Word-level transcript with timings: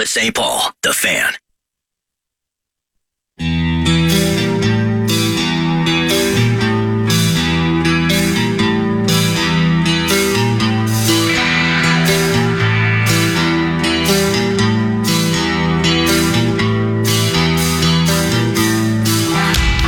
Minneapolis, 0.00 0.10
St. 0.10 0.34
Paul, 0.34 0.72
The 0.82 0.92
Fan. 0.94 1.32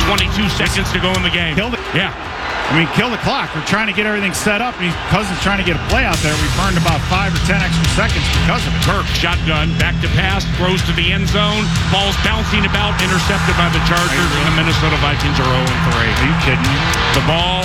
Twenty-two 0.05 0.49
seconds 0.49 0.91
to 0.91 0.99
go 0.99 1.11
in 1.13 1.23
the 1.23 1.29
game. 1.33 1.57
Yeah. 1.95 2.42
I 2.73 2.81
mean, 2.81 2.89
kill 2.97 3.13
the 3.13 3.21
clock. 3.21 3.53
We're 3.53 3.61
trying 3.69 3.85
to 3.85 3.93
get 3.93 4.09
everything 4.09 4.33
set 4.33 4.57
up. 4.57 4.73
And 4.81 4.89
Cousins 5.13 5.37
trying 5.45 5.61
to 5.61 5.67
get 5.67 5.77
a 5.77 5.83
play 5.93 6.09
out 6.09 6.17
there. 6.25 6.33
We 6.41 6.49
burned 6.57 6.73
about 6.73 6.97
five 7.05 7.29
or 7.29 7.37
ten 7.45 7.61
extra 7.61 7.85
seconds 7.93 8.25
because 8.41 8.65
of 8.65 8.73
it. 8.73 8.81
Kirk 8.81 9.05
shotgun, 9.13 9.77
back 9.77 9.93
to 10.01 10.09
pass, 10.17 10.41
throws 10.57 10.81
to 10.89 10.93
the 10.97 11.13
end 11.13 11.29
zone. 11.29 11.69
Ball's 11.93 12.17
bouncing 12.25 12.65
about, 12.65 12.97
intercepted 12.97 13.53
by 13.61 13.69
the 13.69 13.77
Chargers, 13.85 14.31
and 14.41 14.45
the 14.49 14.55
Minnesota 14.57 14.97
Vikings 15.05 15.37
are 15.37 15.45
0 15.45 15.69
3. 15.69 16.01
Are 16.01 16.25
you 16.25 16.37
kidding 16.41 16.65
me? 16.65 16.77
The 17.13 17.21
ball 17.29 17.61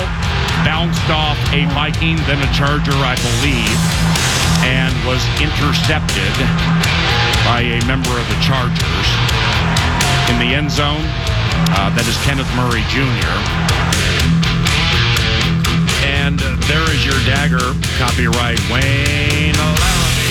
bounced 0.61 1.09
off 1.09 1.41
a 1.57 1.65
Viking, 1.73 2.21
then 2.29 2.37
a 2.45 2.49
Charger, 2.53 2.93
I 3.01 3.17
believe, 3.17 3.81
and 4.61 4.93
was 5.09 5.25
intercepted 5.41 6.37
by 7.49 7.65
a 7.65 7.81
member 7.89 8.13
of 8.13 8.29
the 8.29 8.37
Chargers 8.45 9.09
in 10.29 10.37
the 10.37 10.53
end 10.53 10.69
zone. 10.69 11.01
Uh, 11.73 11.89
that 11.97 12.05
is 12.05 12.13
Kenneth 12.21 12.49
Murray 12.53 12.85
Jr. 12.93 14.38
And 16.29 16.37
there 16.37 16.83
is 16.93 17.03
your 17.03 17.17
dagger. 17.25 17.73
Copyright 17.97 18.59
Wayne 18.69 19.55
Larrivee. 19.55 20.29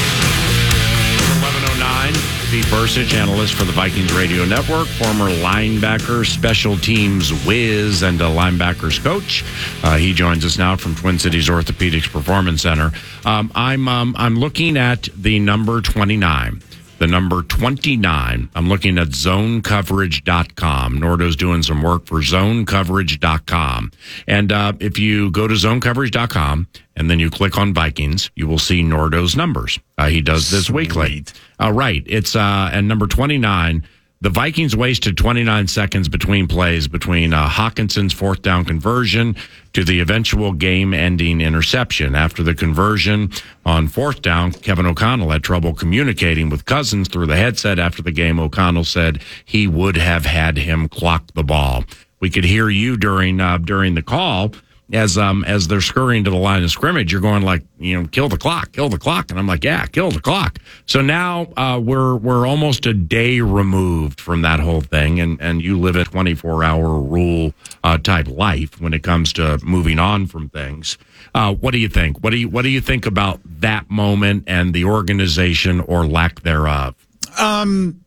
1109. 1.43 2.12
Pete 2.52 2.65
Bercich, 2.66 3.15
analyst 3.15 3.55
for 3.55 3.65
the 3.65 3.73
Vikings 3.73 4.12
Radio 4.12 4.45
Network, 4.45 4.87
former 4.87 5.29
linebacker, 5.29 6.25
special 6.25 6.77
teams 6.77 7.33
whiz, 7.45 8.03
and 8.05 8.20
a 8.20 8.27
linebackers 8.27 9.03
coach. 9.03 9.45
Uh, 9.83 9.97
he 9.97 10.14
joins 10.14 10.45
us 10.45 10.56
now 10.56 10.77
from 10.77 10.95
Twin 10.95 11.19
Cities 11.19 11.48
Orthopedics 11.48 12.08
Performance 12.08 12.62
Center. 12.62 12.92
Um, 13.25 13.51
I'm 13.56 13.89
um, 13.89 14.14
I'm 14.17 14.36
looking 14.36 14.77
at 14.77 15.08
the 15.17 15.41
number 15.41 15.80
29 15.80 16.62
the 16.99 17.07
number 17.07 17.43
29. 17.43 18.51
I'm 18.55 18.69
looking 18.69 18.99
at 18.99 19.09
zonecoverage.com. 19.09 20.99
Nordo's 20.99 21.37
doing 21.37 21.63
some 21.63 21.83
work 21.83 22.07
for 22.07 22.19
zonecoverage.com. 22.19 23.93
And 24.27 24.53
uh, 24.53 24.73
if 24.81 24.99
you 24.99 25.31
go 25.31 25.47
to 25.49 25.55
zonecoverage.com 25.55 26.69
and 26.97 27.11
then 27.11 27.19
you 27.19 27.31
click 27.31 27.57
on 27.57 27.73
Vikings, 27.73 28.31
you 28.35 28.47
will 28.47 28.59
see 28.59 28.83
Nordo's 28.83 29.37
numbers. 29.37 29.79
Uh, 29.97 30.09
he 30.09 30.21
does 30.21 30.51
this 30.51 30.69
weekly. 30.69 31.25
Uh, 31.61 31.73
right. 31.73 32.03
It's 32.07 32.35
uh, 32.37 32.71
and 32.73 32.89
number 32.89 33.07
29. 33.07 33.85
The 34.20 34.30
Vikings 34.30 34.74
wasted 34.74 35.16
29 35.16 35.69
seconds 35.69 36.08
between 36.08 36.48
plays 36.48 36.88
between 36.88 37.33
uh, 37.33 37.48
Hockenson's 37.48 38.12
fourth 38.12 38.42
down 38.42 38.64
conversion 38.64 39.36
to 39.74 39.84
the 39.84 40.00
eventual 40.00 40.52
game 40.52 40.92
ending 40.92 41.41
interception. 41.41 42.16
After 42.16 42.42
the 42.42 42.52
conversion 42.52 43.30
on 43.64 43.86
fourth 43.86 44.20
down, 44.20 44.50
Kevin 44.50 44.86
O'Connell 44.86 45.30
had 45.30 45.44
trouble 45.44 45.72
communicating 45.72 46.48
with 46.48 46.64
Cousins 46.64 47.06
through 47.06 47.27
the 47.27 47.36
headset 47.36 47.78
after 47.78 48.02
the 48.02 48.11
game. 48.11 48.41
O'Connell 48.41 48.83
said 48.83 49.22
he 49.44 49.69
would 49.69 49.96
have 49.96 50.27
had 50.27 50.56
him 50.56 50.89
clock 50.89 51.33
the 51.34 51.44
ball. 51.44 51.84
We 52.19 52.28
could 52.28 52.44
hear 52.44 52.69
you 52.69 52.96
during 52.96 53.41
uh, 53.41 53.58
during 53.58 53.94
the 53.94 54.02
call 54.02 54.52
as 54.92 55.19
um 55.19 55.44
as 55.44 55.69
they're 55.69 55.81
scurrying 55.81 56.25
to 56.25 56.31
the 56.31 56.36
line 56.36 56.64
of 56.64 56.70
scrimmage, 56.70 57.12
you're 57.12 57.20
going 57.20 57.42
like, 57.42 57.62
you 57.78 58.00
know, 58.00 58.08
kill 58.08 58.28
the 58.28 58.39
clock, 58.39 58.72
kill 58.72 58.89
the 58.89 58.98
clock, 58.98 59.30
and 59.30 59.39
I'm 59.39 59.47
like, 59.47 59.64
yeah, 59.64 59.86
kill 59.86 60.11
the 60.11 60.20
clock. 60.20 60.58
So 60.86 61.03
now 61.03 61.48
uh, 61.56 61.80
we're 61.83 62.17
we're 62.17 62.47
almost 62.47 62.86
a 62.86 62.95
day 62.95 63.41
removed 63.41 64.20
from 64.20 64.42
that 64.42 64.61
whole 64.61 64.80
thing, 64.80 65.20
and 65.20 65.41
and 65.41 65.61
you 65.62 65.78
live 65.78 65.97
a 65.97 66.05
24 66.05 66.64
hour 66.64 67.00
rule 67.00 67.53
uh, 67.84 67.98
type 67.98 68.28
life 68.28 68.80
when 68.80 68.95
it 68.95 69.03
comes 69.03 69.33
to 69.34 69.58
moving 69.62 69.98
on 69.98 70.27
from 70.27 70.48
things. 70.48 70.96
Uh, 71.34 71.55
what 71.55 71.73
do 71.73 71.79
you 71.79 71.89
think? 71.89 72.18
What 72.20 72.30
do 72.30 72.36
you 72.39 72.48
what 72.48 72.63
do 72.63 72.68
you 72.68 72.80
think 72.80 73.05
about 73.07 73.40
that 73.61 73.90
moment 73.90 74.45
and 74.46 74.73
the 74.73 74.84
organization 74.84 75.80
or 75.80 76.07
lack 76.07 76.40
thereof? 76.42 76.95
Um, 77.39 78.01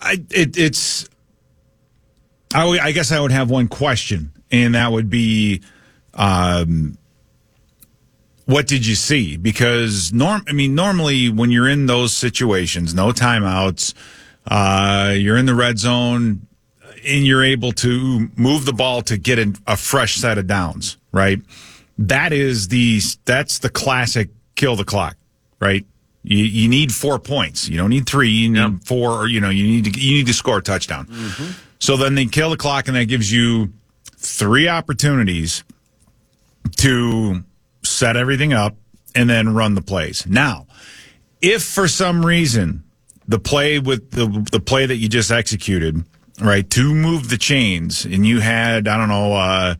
I 0.00 0.22
it, 0.30 0.56
it's. 0.56 1.08
I, 2.54 2.60
w- 2.60 2.80
I 2.80 2.92
guess 2.92 3.10
I 3.10 3.18
would 3.18 3.32
have 3.32 3.50
one 3.50 3.66
question, 3.66 4.32
and 4.62 4.74
that 4.74 4.92
would 4.92 5.10
be, 5.10 5.60
um, 6.14 6.96
what 8.46 8.66
did 8.66 8.86
you 8.86 8.94
see? 8.94 9.36
Because 9.36 10.12
norm, 10.12 10.42
I 10.48 10.52
mean, 10.52 10.74
normally 10.74 11.30
when 11.30 11.50
you're 11.50 11.68
in 11.68 11.86
those 11.86 12.14
situations, 12.14 12.94
no 12.94 13.08
timeouts, 13.08 13.94
uh, 14.46 15.14
you're 15.16 15.36
in 15.36 15.46
the 15.46 15.54
red 15.54 15.78
zone, 15.78 16.46
and 17.06 17.26
you're 17.26 17.44
able 17.44 17.72
to 17.72 18.30
move 18.36 18.64
the 18.64 18.72
ball 18.72 19.02
to 19.02 19.16
get 19.18 19.38
a, 19.38 19.52
a 19.66 19.76
fresh 19.76 20.16
set 20.16 20.38
of 20.38 20.46
downs, 20.46 20.96
right? 21.12 21.40
That 21.98 22.32
is 22.32 22.68
the 22.68 23.00
that's 23.24 23.58
the 23.58 23.68
classic 23.68 24.30
kill 24.56 24.76
the 24.76 24.84
clock, 24.84 25.16
right? 25.60 25.84
You, 26.22 26.38
you 26.38 26.68
need 26.68 26.92
four 26.92 27.18
points. 27.18 27.68
You 27.68 27.76
don't 27.76 27.90
need 27.90 28.06
three. 28.08 28.30
You 28.30 28.48
need 28.50 28.84
four, 28.86 29.12
or 29.12 29.26
you 29.28 29.40
know, 29.40 29.50
you 29.50 29.64
need 29.64 29.92
to 29.92 30.00
you 30.00 30.14
need 30.16 30.26
to 30.26 30.32
score 30.34 30.58
a 30.58 30.62
touchdown. 30.62 31.06
So 31.78 31.96
then 31.96 32.14
they 32.14 32.26
kill 32.26 32.50
the 32.50 32.56
clock, 32.56 32.88
and 32.88 32.96
that 32.96 33.06
gives 33.06 33.30
you 33.30 33.72
three 34.24 34.68
opportunities 34.68 35.64
to 36.76 37.44
set 37.82 38.16
everything 38.16 38.52
up 38.52 38.76
and 39.14 39.28
then 39.28 39.54
run 39.54 39.74
the 39.74 39.82
plays. 39.82 40.26
Now, 40.26 40.66
if 41.40 41.62
for 41.62 41.86
some 41.86 42.24
reason 42.24 42.82
the 43.28 43.38
play 43.38 43.78
with 43.78 44.10
the 44.10 44.46
the 44.50 44.60
play 44.60 44.86
that 44.86 44.96
you 44.96 45.08
just 45.08 45.30
executed, 45.30 46.04
right, 46.40 46.68
to 46.70 46.94
move 46.94 47.28
the 47.28 47.38
chains, 47.38 48.04
and 48.04 48.26
you 48.26 48.40
had 48.40 48.88
I 48.88 48.96
don't 48.96 49.08
know 49.08 49.34
uh, 49.34 49.74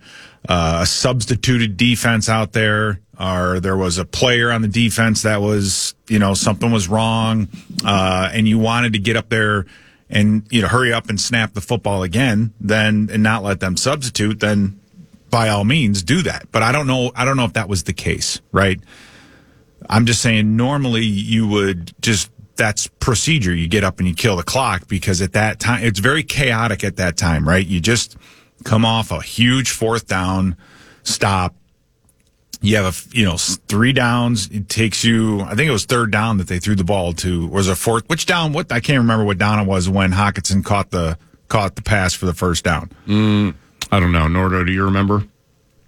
uh, 0.48 0.78
a 0.82 0.86
substituted 0.86 1.76
defense 1.76 2.28
out 2.28 2.52
there, 2.52 3.00
or 3.18 3.60
there 3.60 3.76
was 3.76 3.98
a 3.98 4.04
player 4.04 4.50
on 4.50 4.62
the 4.62 4.68
defense 4.68 5.22
that 5.22 5.40
was 5.40 5.94
you 6.08 6.18
know 6.18 6.34
something 6.34 6.70
was 6.70 6.88
wrong, 6.88 7.48
uh, 7.84 8.30
and 8.32 8.46
you 8.46 8.58
wanted 8.58 8.92
to 8.92 8.98
get 8.98 9.16
up 9.16 9.28
there 9.28 9.66
and 10.14 10.46
you 10.50 10.62
know 10.62 10.68
hurry 10.68 10.92
up 10.92 11.10
and 11.10 11.20
snap 11.20 11.52
the 11.52 11.60
football 11.60 12.02
again, 12.02 12.54
then 12.60 13.10
and 13.12 13.22
not 13.22 13.42
let 13.42 13.60
them 13.60 13.76
substitute, 13.76 14.40
then 14.40 14.80
by 15.28 15.48
all 15.48 15.64
means 15.64 16.02
do 16.02 16.22
that. 16.22 16.46
But 16.52 16.62
I 16.62 16.72
don't 16.72 16.86
know. 16.86 17.12
I 17.14 17.26
don't 17.26 17.36
know 17.36 17.44
if 17.44 17.54
that 17.54 17.68
was 17.68 17.82
the 17.82 17.92
case, 17.92 18.40
right? 18.52 18.80
I'm 19.90 20.06
just 20.06 20.22
saying. 20.22 20.56
Normally, 20.56 21.04
you 21.04 21.46
would 21.48 21.92
just 22.00 22.30
that's 22.56 22.86
procedure. 22.86 23.54
You 23.54 23.66
get 23.66 23.84
up 23.84 23.98
and 23.98 24.08
you 24.08 24.14
kill 24.14 24.36
the 24.36 24.44
clock 24.44 24.86
because 24.88 25.20
at 25.20 25.32
that 25.32 25.58
time 25.58 25.84
it's 25.84 25.98
very 25.98 26.22
chaotic 26.22 26.84
at 26.84 26.96
that 26.96 27.16
time, 27.16 27.46
right? 27.46 27.66
You 27.66 27.80
just 27.80 28.16
come 28.64 28.84
off 28.84 29.10
a 29.10 29.20
huge 29.20 29.70
fourth 29.70 30.06
down 30.06 30.56
stop. 31.02 31.54
You 32.64 32.76
have 32.76 32.86
a 33.12 33.16
you 33.16 33.24
know 33.24 33.36
three 33.36 33.92
downs. 33.92 34.48
It 34.50 34.68
takes 34.68 35.04
you. 35.04 35.42
I 35.42 35.54
think 35.54 35.68
it 35.68 35.72
was 35.72 35.84
third 35.84 36.10
down 36.10 36.38
that 36.38 36.48
they 36.48 36.58
threw 36.58 36.74
the 36.74 36.84
ball 36.84 37.12
to. 37.14 37.44
Or 37.46 37.50
was 37.56 37.68
it 37.68 37.74
fourth? 37.76 38.08
Which 38.08 38.26
down? 38.26 38.52
What 38.52 38.72
I 38.72 38.80
can't 38.80 38.98
remember 38.98 39.24
what 39.24 39.38
down 39.38 39.58
it 39.60 39.66
was 39.66 39.88
when 39.88 40.12
Hockenson 40.12 40.64
caught 40.64 40.90
the 40.90 41.18
caught 41.48 41.76
the 41.76 41.82
pass 41.82 42.14
for 42.14 42.26
the 42.26 42.34
first 42.34 42.64
down. 42.64 42.90
Mm, 43.06 43.54
I 43.92 44.00
don't 44.00 44.12
know. 44.12 44.26
Nordo, 44.26 44.64
do 44.66 44.72
you 44.72 44.84
remember? 44.84 45.24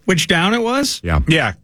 Which 0.04 0.26
down 0.26 0.54
it 0.54 0.62
was? 0.62 1.00
Yeah. 1.02 1.20
Yeah. 1.26 1.54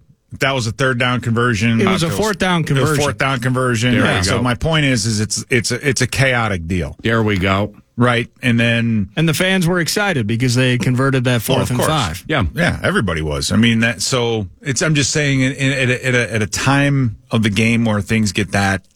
That 0.41 0.53
was 0.53 0.67
a 0.67 0.73
third 0.73 0.99
down 0.99 1.21
conversion. 1.21 1.79
It 1.81 1.87
was 1.87 2.03
a 2.03 2.11
fourth 2.11 2.39
down 2.39 2.63
it 2.63 2.71
was 2.71 2.79
conversion. 2.79 3.03
fourth 3.03 3.19
down 3.19 3.41
conversion. 3.41 3.93
There 3.93 4.03
Right. 4.03 4.17
you 4.17 4.23
So 4.25 4.43
my 4.43 4.55
point 4.55 4.87
is, 4.87 5.05
is 5.05 5.21
it's 5.21 5.45
it's 5.51 5.71
a, 5.71 5.87
it's 5.89 6.01
a 6.01 6.07
chaotic 6.07 6.67
deal, 6.67 6.97
There 7.03 7.23
we 7.23 7.37
go. 7.37 7.77
Right? 7.97 8.29
And 8.43 8.59
then 8.59 9.11
And 9.17 9.29
the 9.29 9.35
fans 9.35 9.67
were 9.67 9.79
excited 9.81 10.27
because 10.27 10.55
they 10.55 10.79
converted 10.79 11.25
that 11.25 11.37
Oh, 11.37 11.39
fourth 11.41 11.63
of 11.65 11.71
and 11.71 11.79
course. 11.79 11.89
five. 11.91 12.25
Yeah. 12.29 12.45
yeah, 12.55 12.81
everybody 12.83 13.23
was. 13.23 13.53
I 13.53 13.57
mean 13.57 13.81
that. 13.81 14.01
So 14.03 14.49
it's. 14.61 14.83
I'm 14.83 14.95
just 14.95 15.11
saying, 15.11 15.41
in, 15.41 15.53
in, 15.53 15.73
at, 15.73 15.89
a, 15.91 16.07
at, 16.07 16.15
a, 16.15 16.35
at 16.35 16.43
a 16.43 16.47
time 16.47 17.17
of 17.31 17.43
the 17.43 17.51
game 17.51 17.85
where 17.85 18.01
things 18.01 18.33
get 18.33 18.53
that 18.53 18.87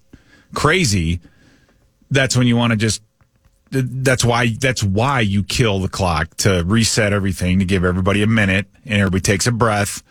crazy, 0.54 1.20
that's 2.10 2.36
when 2.36 2.46
you 2.46 2.56
want 2.56 2.70
to 2.72 2.76
just. 2.76 3.02
That's 3.70 4.24
why. 4.24 4.48
That's 4.60 4.82
why 4.82 5.20
you 5.20 5.42
kill 5.42 5.80
the 5.80 5.88
clock 5.88 6.36
to 6.38 6.62
reset 6.64 7.12
everything 7.12 7.58
to 7.58 7.64
give 7.64 7.84
everybody 7.84 8.22
a 8.22 8.26
minute 8.26 8.66
and 8.84 8.94
everybody 9.00 9.20
takes 9.22 9.46
a 9.46 9.52
breath. 9.52 10.02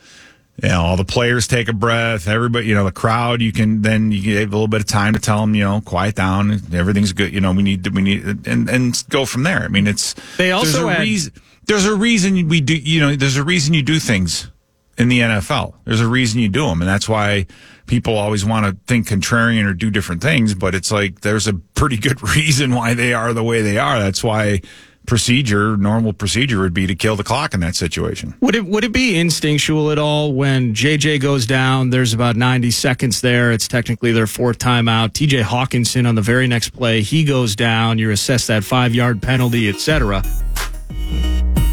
You 0.61 0.69
know, 0.69 0.81
all 0.81 0.95
the 0.95 1.05
players 1.05 1.47
take 1.47 1.67
a 1.67 1.73
breath. 1.73 2.27
Everybody, 2.27 2.67
you 2.67 2.75
know, 2.75 2.85
the 2.85 2.91
crowd. 2.91 3.41
You 3.41 3.51
can 3.51 3.81
then 3.81 4.11
you 4.11 4.21
get 4.21 4.47
a 4.47 4.51
little 4.51 4.69
bit 4.69 4.81
of 4.81 4.87
time 4.87 5.13
to 5.13 5.19
tell 5.19 5.41
them, 5.41 5.53
you 5.53 5.63
know, 5.63 5.81
quiet 5.81 6.15
down. 6.15 6.61
Everything's 6.73 7.11
good. 7.11 7.33
You 7.33 7.41
know, 7.41 7.51
we 7.51 7.61
need 7.61 7.83
to, 7.83 7.89
we 7.89 8.01
need 8.01 8.47
and 8.47 8.69
and 8.69 9.03
go 9.09 9.25
from 9.25 9.43
there. 9.43 9.63
I 9.63 9.67
mean, 9.67 9.85
it's 9.85 10.15
They 10.37 10.51
also 10.51 10.85
there's 10.85 10.97
a 10.97 11.01
reason. 11.01 11.33
There's 11.65 11.85
a 11.85 11.95
reason 11.95 12.47
we 12.47 12.61
do. 12.61 12.75
You 12.75 13.01
know, 13.01 13.15
there's 13.15 13.37
a 13.37 13.43
reason 13.43 13.73
you 13.73 13.81
do 13.83 13.99
things 13.99 14.49
in 14.97 15.09
the 15.09 15.19
NFL. 15.19 15.73
There's 15.83 15.99
a 15.99 16.07
reason 16.07 16.39
you 16.39 16.47
do 16.47 16.67
them, 16.67 16.81
and 16.81 16.87
that's 16.89 17.09
why 17.09 17.47
people 17.85 18.17
always 18.17 18.45
want 18.45 18.65
to 18.65 18.77
think 18.87 19.07
contrarian 19.07 19.65
or 19.65 19.73
do 19.73 19.89
different 19.89 20.21
things. 20.21 20.55
But 20.55 20.73
it's 20.73 20.91
like 20.91 21.21
there's 21.21 21.47
a 21.47 21.53
pretty 21.53 21.97
good 21.97 22.21
reason 22.35 22.73
why 22.73 22.93
they 22.93 23.13
are 23.13 23.33
the 23.33 23.43
way 23.43 23.61
they 23.61 23.77
are. 23.77 23.99
That's 23.99 24.23
why 24.23 24.61
procedure, 25.05 25.77
normal 25.77 26.13
procedure 26.13 26.59
would 26.61 26.73
be 26.73 26.87
to 26.87 26.95
kill 26.95 27.15
the 27.15 27.23
clock 27.23 27.53
in 27.53 27.59
that 27.61 27.75
situation. 27.75 28.33
Would 28.41 28.55
it 28.55 28.65
would 28.65 28.83
it 28.83 28.91
be 28.91 29.17
instinctual 29.17 29.91
at 29.91 29.97
all 29.99 30.33
when 30.33 30.73
JJ 30.73 31.19
goes 31.21 31.45
down? 31.45 31.89
There's 31.89 32.13
about 32.13 32.35
90 32.35 32.71
seconds 32.71 33.21
there. 33.21 33.51
It's 33.51 33.67
technically 33.67 34.11
their 34.11 34.27
fourth 34.27 34.57
timeout. 34.59 35.09
TJ 35.11 35.43
Hockenson 35.43 36.07
on 36.07 36.15
the 36.15 36.21
very 36.21 36.47
next 36.47 36.69
play, 36.69 37.01
he 37.01 37.23
goes 37.23 37.55
down. 37.55 37.97
You 37.99 38.11
assess 38.11 38.47
that 38.47 38.63
five 38.63 38.93
yard 38.95 39.21
penalty, 39.21 39.69
etc. 39.69 40.23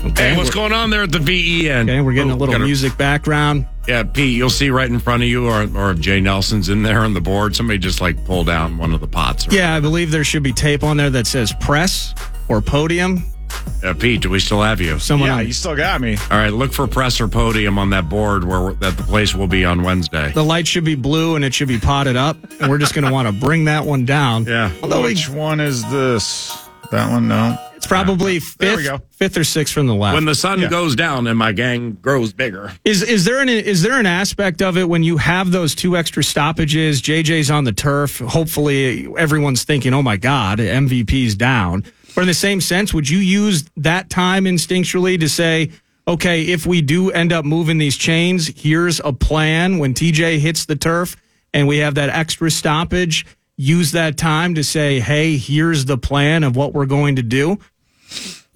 Okay, 0.05 0.37
what's 0.37 0.51
going 0.51 0.73
on 0.73 0.91
there 0.91 1.05
at 1.05 1.13
the 1.13 1.21
VEN? 1.21 1.89
Okay, 1.89 2.01
we're 2.01 2.13
getting 2.13 2.31
a 2.33 2.35
Oh, 2.35 2.37
little 2.39 2.55
gotta- 2.55 2.65
music 2.65 2.97
background. 2.99 3.67
Yeah, 3.87 4.03
Pete, 4.03 4.37
you'll 4.37 4.51
see 4.51 4.69
right 4.71 4.89
in 4.89 4.99
front 4.99 5.23
of 5.23 5.29
you, 5.29 5.47
or 5.47 5.69
or 5.75 5.91
if 5.93 6.01
Jay 6.01 6.21
Nelson's 6.21 6.69
in 6.69 6.83
there 6.83 7.01
on 7.05 7.15
the 7.15 7.21
board. 7.21 7.55
Somebody 7.57 7.79
just 7.79 8.01
like 8.01 8.25
pull 8.25 8.43
down 8.45 8.79
one 8.79 8.93
of 8.95 9.01
the 9.01 9.07
pots. 9.07 9.47
or- 9.47 9.55
Yeah, 9.55 9.75
I 9.75 9.81
believe 9.81 10.11
there 10.11 10.25
should 10.25 10.43
be 10.43 10.53
tape 10.53 10.83
on 10.85 10.97
there 10.97 11.11
that 11.11 11.27
says 11.27 11.53
press 11.61 12.15
or 12.49 12.61
podium. 12.61 13.25
Uh, 13.83 13.93
Pete, 13.95 14.21
do 14.23 14.31
we 14.31 14.39
still 14.41 14.63
have 14.63 14.81
you? 14.81 14.99
Someone 14.99 15.29
yeah, 15.29 15.37
on- 15.37 15.47
you 15.47 15.53
still 15.53 15.77
got 15.77 16.01
me. 16.01 16.17
All 16.31 16.39
right, 16.39 16.53
look 16.53 16.73
for 16.73 16.87
press 16.87 17.21
or 17.21 17.29
podium 17.29 17.79
on 17.79 17.91
that 17.91 18.09
board 18.09 18.45
where 18.45 18.73
that 18.75 18.97
the 18.97 19.03
place 19.03 19.35
will 19.35 19.47
be 19.47 19.65
on 19.65 19.83
Wednesday. 19.83 20.33
the 20.33 20.45
light 20.45 20.67
should 20.67 20.85
be 20.85 20.95
blue 20.95 21.37
and 21.37 21.45
it 21.45 21.53
should 21.53 21.69
be 21.69 21.79
potted 21.79 22.17
up, 22.17 22.37
and 22.61 22.71
we're 22.71 22.79
just 22.79 22.95
going 22.95 23.05
to 23.05 23.13
want 23.13 23.29
to 23.29 23.33
bring 23.33 23.67
that 23.67 23.85
one 23.85 24.05
down. 24.05 24.45
Yeah. 24.47 24.73
Although 24.83 25.03
we, 25.03 25.09
Which 25.09 25.29
one 25.29 25.61
is 25.61 25.83
this? 25.91 26.57
That 26.91 27.11
one? 27.11 27.29
No. 27.29 27.57
it's 27.75 27.87
probably 27.87 28.39
There 28.59 28.77
we 28.77 28.83
fifth, 28.85 28.93
go. 28.93 29.01
fifth 29.13 29.37
or 29.39 29.45
sixth 29.45 29.73
from 29.73 29.87
the 29.87 29.95
left. 29.95 30.15
When 30.15 30.27
the 30.27 30.35
sun 30.35 30.61
Yeah. 30.61 30.69
goes 30.69 30.95
down 30.95 31.27
and 31.27 31.39
my 31.39 31.53
gang 31.53 31.97
grows 32.03 32.33
bigger. 32.35 32.73
Is 32.85 33.03
is 33.03 33.25
there 33.25 33.41
an 33.41 33.49
is 33.49 33.81
there 33.83 33.99
an 33.99 34.05
aspect 34.07 34.61
of 34.63 34.77
it 34.77 34.89
when 34.89 35.03
you 35.03 35.17
have 35.17 35.51
those 35.53 35.75
two 35.75 35.97
extra 35.97 36.23
stoppages? 36.23 37.01
JJ's 37.01 37.51
on 37.51 37.65
the 37.65 37.73
turf. 37.73 38.19
Hopefully, 38.19 39.09
everyone's 39.17 39.65
thinking, 39.65 39.95
"Oh 39.95 40.03
my 40.03 40.17
God, 40.19 40.59
MVP's 40.59 41.35
down." 41.35 41.85
But 42.15 42.23
in 42.23 42.27
the 42.27 42.35
same 42.35 42.61
sense, 42.61 42.93
would 42.93 43.09
you 43.09 43.19
use 43.19 43.65
that 43.77 44.11
time 44.11 44.45
instinctually 44.45 45.19
to 45.21 45.29
say, 45.29 45.71
"Okay, 46.07 46.45
if 46.45 46.67
we 46.67 46.83
do 46.83 47.11
end 47.11 47.33
up 47.33 47.45
moving 47.45 47.79
these 47.79 47.97
chains, 47.97 48.51
here's 48.57 49.01
a 49.05 49.13
plan." 49.13 49.79
When 49.79 49.95
TJ 49.95 50.39
hits 50.39 50.67
the 50.67 50.77
turf 50.77 51.17
and 51.55 51.67
we 51.67 51.79
have 51.79 51.95
that 51.95 52.11
extra 52.11 52.51
stoppage, 52.51 53.27
use 53.57 53.93
that 53.93 54.17
time 54.17 54.55
to 54.57 54.65
say, 54.65 55.01
"Hey, 55.01 55.37
here's 55.37 55.85
the 55.87 55.99
plan 55.99 56.45
of 56.45 56.57
what 56.57 56.75
we're 56.75 56.87
going 56.87 57.17
to 57.17 57.23
do." 57.23 57.59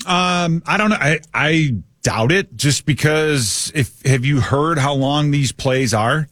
Um, 0.06 0.62
I 0.66 0.76
don't 0.76 0.90
know. 0.90 0.98
I, 1.00 1.20
I 1.34 1.76
doubt 2.02 2.30
it 2.30 2.56
just 2.56 2.86
because 2.86 3.72
if 3.74 4.00
have 4.04 4.24
you 4.24 4.40
heard 4.40 4.78
how 4.78 4.94
long 4.94 5.32
these 5.32 5.50
plays 5.50 5.92
are? 5.92 6.28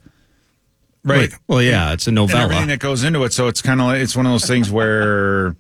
Right. 1.03 1.33
Well, 1.49 1.61
yeah, 1.61 1.93
it's 1.93 2.07
a 2.07 2.11
and 2.11 2.19
everything 2.19 2.69
that 2.69 2.79
goes 2.79 3.05
into 3.05 3.25
it. 3.25 3.33
So 3.33 3.49
it's 3.49 3.61
kind 3.61 3.81
of 3.81 3.89
like, 3.89 4.01
it's 4.01 4.17
one 4.17 4.25
of 4.25 4.33
those 4.33 4.47
things 4.47 4.71
where, 4.71 5.55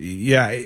yeah, 0.00 0.62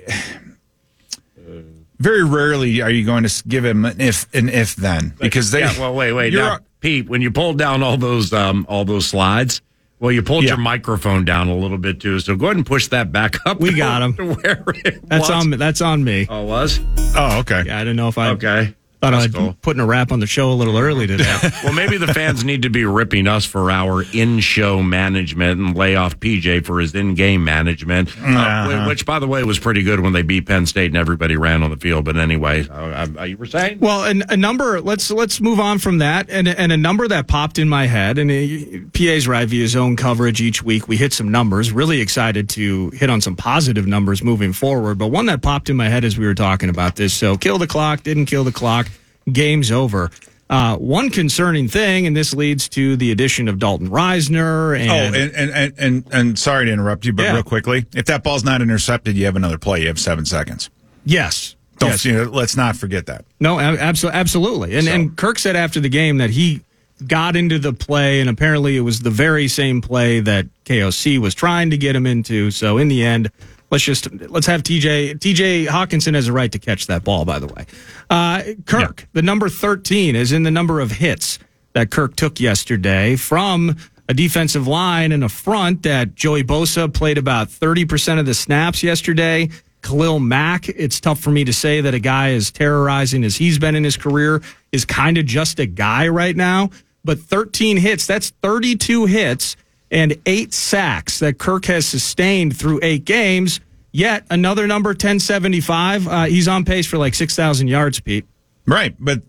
very 1.99 2.25
rarely 2.25 2.81
are 2.83 2.91
you 2.91 3.05
going 3.05 3.25
to 3.25 3.43
give 3.49 3.65
him 3.65 3.85
an 3.85 4.01
if 4.01 4.33
an 4.35 4.49
if 4.49 4.77
then 4.77 5.15
because 5.21 5.51
they. 5.51 5.61
yeah, 5.61 5.79
well, 5.79 5.95
wait, 5.95 6.13
wait. 6.13 6.33
you're- 6.33 6.45
Now, 6.45 6.59
Pete, 6.81 7.09
when 7.09 7.23
you 7.23 7.31
pulled 7.31 7.57
down 7.59 7.83
all 7.83 7.97
those 7.97 8.33
um, 8.33 8.67
all 8.69 8.85
those 8.85 9.07
slides, 9.07 9.63
well, 10.01 10.13
you 10.13 10.23
pulled 10.23 10.45
Yeah. 10.45 10.51
your 10.51 10.59
microphone 10.59 11.25
down 11.25 11.49
a 11.49 11.57
little 11.57 11.79
bit 11.79 11.99
too. 12.01 12.21
So 12.21 12.37
go 12.37 12.47
ahead 12.47 12.57
and 12.57 12.67
push 12.67 12.89
that 12.89 13.11
back 13.11 13.37
up. 13.47 13.59
We 13.61 13.73
got 13.75 14.03
'em. 14.03 14.15
to 14.17 14.35
where 14.35 14.65
it 14.85 15.09
That's 15.09 15.29
was. 15.29 15.31
on 15.31 15.51
that's 15.53 15.81
on 15.81 16.05
me. 16.05 16.27
Oh, 16.29 16.43
it 16.43 16.47
was 16.47 16.81
oh, 17.17 17.39
okay. 17.41 17.63
Yeah, 17.67 17.77
I 17.77 17.81
didn't 17.81 17.97
know 17.97 18.09
if 18.09 18.19
I 18.19 18.29
okay. 18.31 18.75
Thought 19.05 19.11
That's 19.11 19.25
I'd 19.27 19.35
cool. 19.35 19.57
putting 19.61 19.81
a 19.81 19.87
wrap 19.87 20.13
on 20.13 20.21
the 20.21 20.27
show 20.27 20.51
a 20.51 20.55
little 20.55 20.79
early 20.79 21.07
today. 21.07 21.25
Well, 21.65 21.73
maybe 21.75 21.97
the 21.99 22.07
fans 22.13 22.43
need 22.45 22.63
to 22.63 22.71
be 22.71 22.85
ripping 22.85 23.27
us 23.27 23.45
for 23.45 23.71
our 23.71 24.03
in-show 24.13 24.83
management 24.83 25.61
and 25.61 25.77
lay 25.77 25.95
off 25.97 26.19
PJ 26.21 26.65
for 26.65 26.79
his 26.81 26.95
in-game 26.95 27.45
management, 27.45 28.09
uh, 28.23 28.27
Uh-huh. 28.27 28.85
which, 28.89 29.05
by 29.07 29.19
the 29.19 29.27
way, 29.27 29.43
was 29.45 29.59
pretty 29.59 29.83
good 29.83 30.01
when 30.01 30.13
they 30.13 30.23
beat 30.23 30.47
Penn 30.47 30.65
State 30.67 30.87
and 30.87 30.97
everybody 30.97 31.37
ran 31.37 31.63
on 31.63 31.71
the 31.71 31.77
field. 31.77 32.05
But 32.05 32.17
anyway, 32.17 32.67
uh, 32.69 33.07
uh, 33.19 33.25
you 33.25 33.37
were 33.37 33.47
saying? 33.47 33.79
well, 33.81 34.05
and 34.05 34.25
a 34.31 34.37
number. 34.37 34.81
Let's 34.81 35.11
let's 35.11 35.41
move 35.41 35.59
on 35.61 35.79
from 35.79 35.99
that, 35.99 36.29
and 36.31 36.49
and 36.49 36.73
a 36.73 36.77
number 36.77 37.07
that 37.09 37.27
popped 37.27 37.59
in 37.59 37.69
my 37.69 37.87
head. 37.87 38.19
And 38.19 38.31
uh, 38.31 38.89
PA's 38.93 39.27
right 39.29 39.49
via 39.49 39.61
his 39.63 39.77
own 39.77 39.97
coverage 39.97 40.41
each 40.41 40.63
week. 40.63 40.89
We 40.89 40.97
hit 40.97 41.13
some 41.13 41.31
numbers. 41.31 41.73
Really 41.73 42.01
excited 42.01 42.49
to 42.51 42.91
hit 42.91 43.09
on 43.11 43.21
some 43.21 43.37
positive 43.37 43.87
numbers 43.87 44.23
moving 44.23 44.53
forward. 44.53 44.99
But 44.99 45.09
one 45.09 45.27
that 45.27 45.41
popped 45.43 45.69
in 45.71 45.77
my 45.77 45.89
head 45.89 46.05
as 46.05 46.17
we 46.19 46.27
were 46.27 46.35
talking 46.35 46.69
about 46.69 46.97
this. 46.97 47.13
So 47.15 47.37
kill 47.37 47.59
the 47.59 47.67
clock. 47.67 48.03
Didn't 48.03 48.27
kill 48.27 48.45
the 48.45 48.53
clock. 48.53 48.89
Game's 49.33 49.71
over. 49.73 50.11
Uh, 50.51 50.77
one 50.77 51.09
concerning 51.09 51.69
thing, 51.69 52.07
and 52.07 52.15
this 52.15 52.35
leads 52.35 52.69
to 52.69 52.97
the 52.97 53.11
addition 53.11 53.49
of 53.49 53.59
Dalton 53.59 53.89
Risner. 53.89 54.79
And, 54.79 54.91
Oh, 54.91 54.95
and, 54.95 55.17
and, 55.35 55.51
and, 55.53 55.73
and, 55.79 56.05
and 56.13 56.39
sorry 56.39 56.67
to 56.67 56.73
interrupt 56.73 57.07
you, 57.07 57.13
but 57.15 57.23
Yeah. 57.25 57.33
real 57.35 57.43
quickly, 57.43 57.87
if 57.95 58.05
that 58.07 58.23
ball's 58.23 58.45
not 58.45 58.61
intercepted, 58.61 59.17
you 59.17 59.25
have 59.25 59.37
another 59.37 59.59
play. 59.59 59.81
You 59.81 59.89
have 59.89 59.99
seven 59.99 60.25
seconds. 60.27 60.69
yes, 61.07 61.57
Don't 61.79 61.91
yes. 61.91 62.05
you 62.05 62.13
know, 62.13 62.25
let's 62.25 62.57
not 62.57 62.77
forget 62.77 63.07
that. 63.07 63.25
No, 63.41 63.59
absolutely, 63.59 64.21
absolutely. 64.21 64.77
And 64.77 64.87
So- 64.87 64.93
and 64.93 65.17
Kirk 65.17 65.39
said 65.39 65.57
after 65.57 65.81
the 65.81 65.89
game 65.89 66.19
that 66.19 66.31
he 66.31 66.61
got 67.09 67.35
into 67.37 67.59
the 67.59 67.73
play, 67.73 68.21
and 68.21 68.31
apparently 68.31 68.77
it 68.77 68.81
was 68.83 69.01
the 69.01 69.11
very 69.11 69.49
same 69.49 69.81
play 69.81 70.21
that 70.21 70.47
KOC 70.67 71.19
was 71.19 71.35
trying 71.35 71.71
to 71.71 71.77
get 71.77 71.97
him 71.97 72.07
into. 72.07 72.51
So 72.53 72.79
in 72.79 72.89
the 72.89 73.03
end, 73.05 73.31
let's 73.71 73.85
just 73.85 74.11
let's 74.31 74.47
have 74.47 74.63
TJ 74.63 75.19
TJ 75.19 75.67
Hockenson 75.67 76.15
has 76.15 76.29
a 76.29 76.33
right 76.33 76.51
to 76.53 76.59
catch 76.59 76.87
that 76.87 77.05
ball. 77.05 77.25
By 77.25 77.39
the 77.39 77.47
way, 77.47 77.67
uh, 78.11 78.43
Kirk, 78.67 79.07
the 79.13 79.23
number 79.23 79.49
thirteen 79.49 80.17
is 80.17 80.33
in 80.33 80.43
the 80.43 80.51
number 80.51 80.81
of 80.81 80.91
hits 80.93 81.39
that 81.75 81.91
Kirk 81.91 82.17
took 82.17 82.41
yesterday 82.41 83.17
from. 83.17 83.77
A 84.07 84.13
defensive 84.13 84.67
line 84.67 85.13
and 85.13 85.25
a 85.25 85.31
front 85.31 85.83
that 85.85 86.15
Joey 86.15 86.45
Bosa 86.45 86.93
played 86.93 87.17
about 87.17 87.49
30% 87.49 88.21
of 88.21 88.27
the 88.27 88.35
snaps 88.35 88.83
yesterday. 88.83 89.49
Khalil 89.81 90.21
Mack, 90.21 90.69
it's 90.69 91.01
tough 91.01 91.21
for 91.21 91.31
me 91.31 91.43
to 91.45 91.55
say 91.55 91.81
that 91.81 91.95
a 91.95 91.99
guy 91.99 92.33
as 92.33 92.51
terrorizing 92.51 93.25
as 93.25 93.37
he's 93.37 93.59
been 93.59 93.75
in 93.75 93.83
his 93.83 93.97
career 93.97 94.43
is 94.73 94.85
kind 94.85 95.17
of 95.17 95.25
just 95.25 95.59
a 95.59 95.65
guy 95.65 96.09
right 96.09 96.37
now. 96.37 96.69
But 97.03 97.19
13 97.19 97.79
hits, 97.79 98.07
that's 98.07 98.31
32 98.43 99.07
hits 99.07 99.57
and 99.91 100.17
eight 100.27 100.53
sacks 100.53 101.19
that 101.21 101.39
Kirk 101.39 101.67
has 101.67 101.87
sustained 101.87 102.57
through 102.57 102.81
eight 102.83 103.05
games. 103.05 103.61
Yet 103.93 104.27
another 104.29 104.67
number, 104.67 104.91
1075. 104.91 106.09
Uh, 106.09 106.25
he's 106.25 106.49
on 106.49 106.65
pace 106.65 106.87
for 106.87 106.99
like 106.99 107.15
6,000 107.15 107.69
yards, 107.69 108.01
Pete. 108.01 108.27
Right, 108.67 108.97
but 108.99 109.23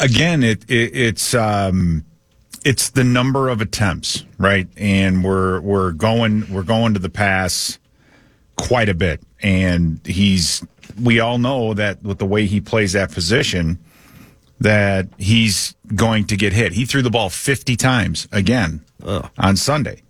again, 0.00 0.42
it, 0.42 0.68
it 0.70 0.96
it's 0.96 1.34
um, 1.34 2.04
it's 2.64 2.90
the 2.90 3.04
number 3.04 3.48
of 3.48 3.60
attempts, 3.60 4.24
right? 4.36 4.68
And 4.76 5.22
we're 5.22 5.60
we're 5.60 5.92
going 5.92 6.52
we're 6.52 6.64
going 6.64 6.94
to 6.94 7.00
the 7.00 7.08
pass 7.08 7.78
quite 8.56 8.88
a 8.88 8.94
bit, 8.94 9.22
and 9.40 10.00
he's 10.04 10.66
we 11.00 11.20
all 11.20 11.38
know 11.38 11.74
that 11.74 12.02
with 12.02 12.18
the 12.18 12.26
way 12.26 12.46
he 12.46 12.60
plays 12.60 12.94
that 12.94 13.12
position, 13.12 13.78
that 14.60 15.08
he's 15.18 15.76
going 15.94 16.26
to 16.26 16.36
get 16.36 16.52
hit. 16.52 16.72
He 16.72 16.84
threw 16.84 17.02
the 17.02 17.10
ball 17.10 17.30
fifty 17.30 17.76
times 17.76 18.26
again 18.32 18.84
on 19.04 19.56
Sunday, 19.56 20.02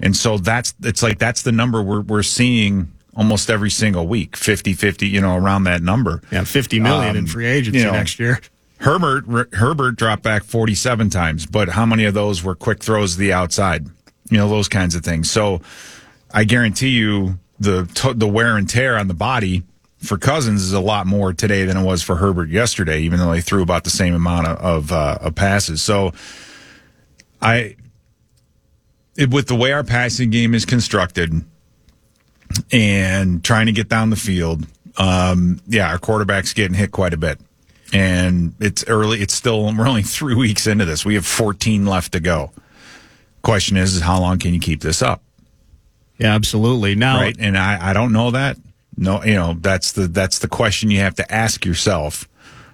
and 0.00 0.16
so 0.16 0.38
that's 0.38 0.74
it's 0.82 1.02
like 1.02 1.18
that's 1.18 1.42
the 1.42 1.52
number 1.52 1.82
we're 1.82 2.00
we're 2.02 2.22
seeing 2.22 2.92
almost 3.14 3.48
every 3.48 3.70
single 3.70 4.06
week 4.06 4.36
50 4.36 4.74
50 4.74 5.08
you 5.08 5.20
know 5.22 5.36
around 5.36 5.64
that 5.64 5.82
number 5.82 6.20
Yeah, 6.30 6.44
50 6.44 6.80
million 6.80 7.16
in 7.16 7.24
Um, 7.24 7.26
free 7.26 7.46
agency 7.46 7.78
you 7.78 7.86
know, 7.86 7.92
next 7.92 8.18
year. 8.18 8.40
Herbert 8.78 9.54
Herbert 9.54 9.96
dropped 9.96 10.22
back 10.22 10.44
47 10.44 11.08
times, 11.08 11.46
but 11.46 11.70
how 11.70 11.86
many 11.86 12.04
of 12.04 12.12
those 12.14 12.42
were 12.44 12.54
quick 12.54 12.80
throws 12.82 13.14
to 13.14 13.18
the 13.18 13.32
outside? 13.32 13.86
You 14.30 14.36
know, 14.36 14.48
those 14.50 14.68
kinds 14.68 14.94
of 14.94 15.02
things. 15.02 15.30
So 15.30 15.62
I 16.32 16.44
guarantee 16.44 16.90
you 16.90 17.38
the 17.58 17.88
t- 17.94 18.12
the 18.12 18.28
wear 18.28 18.58
and 18.58 18.68
tear 18.68 18.98
on 18.98 19.08
the 19.08 19.14
body 19.14 19.62
for 19.98 20.18
Cousins 20.18 20.62
is 20.62 20.74
a 20.74 20.80
lot 20.80 21.06
more 21.06 21.32
today 21.32 21.64
than 21.64 21.78
it 21.78 21.82
was 21.82 22.02
for 22.02 22.16
Herbert 22.16 22.50
yesterday, 22.50 23.00
even 23.00 23.18
though 23.18 23.32
he 23.32 23.40
threw 23.40 23.62
about 23.62 23.84
the 23.84 23.90
same 23.90 24.14
amount 24.14 24.46
of 24.46 24.58
of, 24.58 24.92
uh, 24.92 25.18
of 25.22 25.34
passes. 25.34 25.80
So 25.80 26.12
I 27.40 27.76
with 29.16 29.48
the 29.48 29.54
way 29.54 29.72
our 29.72 29.84
passing 29.84 30.30
game 30.30 30.54
is 30.54 30.64
constructed 30.64 31.44
and 32.72 33.44
trying 33.44 33.66
to 33.66 33.72
get 33.72 33.88
down 33.88 34.10
the 34.10 34.16
field, 34.16 34.66
um, 34.98 35.60
yeah, 35.66 35.88
our 35.90 35.98
quarterback's 35.98 36.52
getting 36.52 36.76
hit 36.76 36.92
quite 36.92 37.14
a 37.14 37.16
bit. 37.16 37.40
And 37.92 38.54
it's 38.60 38.84
early. 38.88 39.20
It's 39.20 39.34
still, 39.34 39.64
we're 39.76 39.88
only 39.88 40.02
three 40.02 40.34
weeks 40.34 40.66
into 40.66 40.84
this. 40.84 41.04
We 41.04 41.14
have 41.14 41.26
14 41.26 41.86
left 41.86 42.12
to 42.12 42.20
go. 42.20 42.52
Question 43.42 43.76
is, 43.76 43.94
is 43.94 44.02
how 44.02 44.20
long 44.20 44.38
can 44.38 44.52
you 44.54 44.60
keep 44.60 44.80
this 44.80 45.02
up? 45.02 45.22
Yeah, 46.18 46.34
absolutely. 46.34 46.94
Now, 46.94 47.20
Right. 47.20 47.36
And 47.38 47.56
I, 47.56 47.90
I 47.90 47.92
don't 47.92 48.12
know 48.12 48.30
that. 48.32 48.56
No, 48.96 49.22
you 49.22 49.34
know, 49.34 49.54
that's 49.60 49.92
the, 49.92 50.08
that's 50.08 50.38
the 50.38 50.48
question 50.48 50.90
you 50.90 51.00
have 51.00 51.14
to 51.16 51.32
ask 51.32 51.64
yourself 51.64 52.26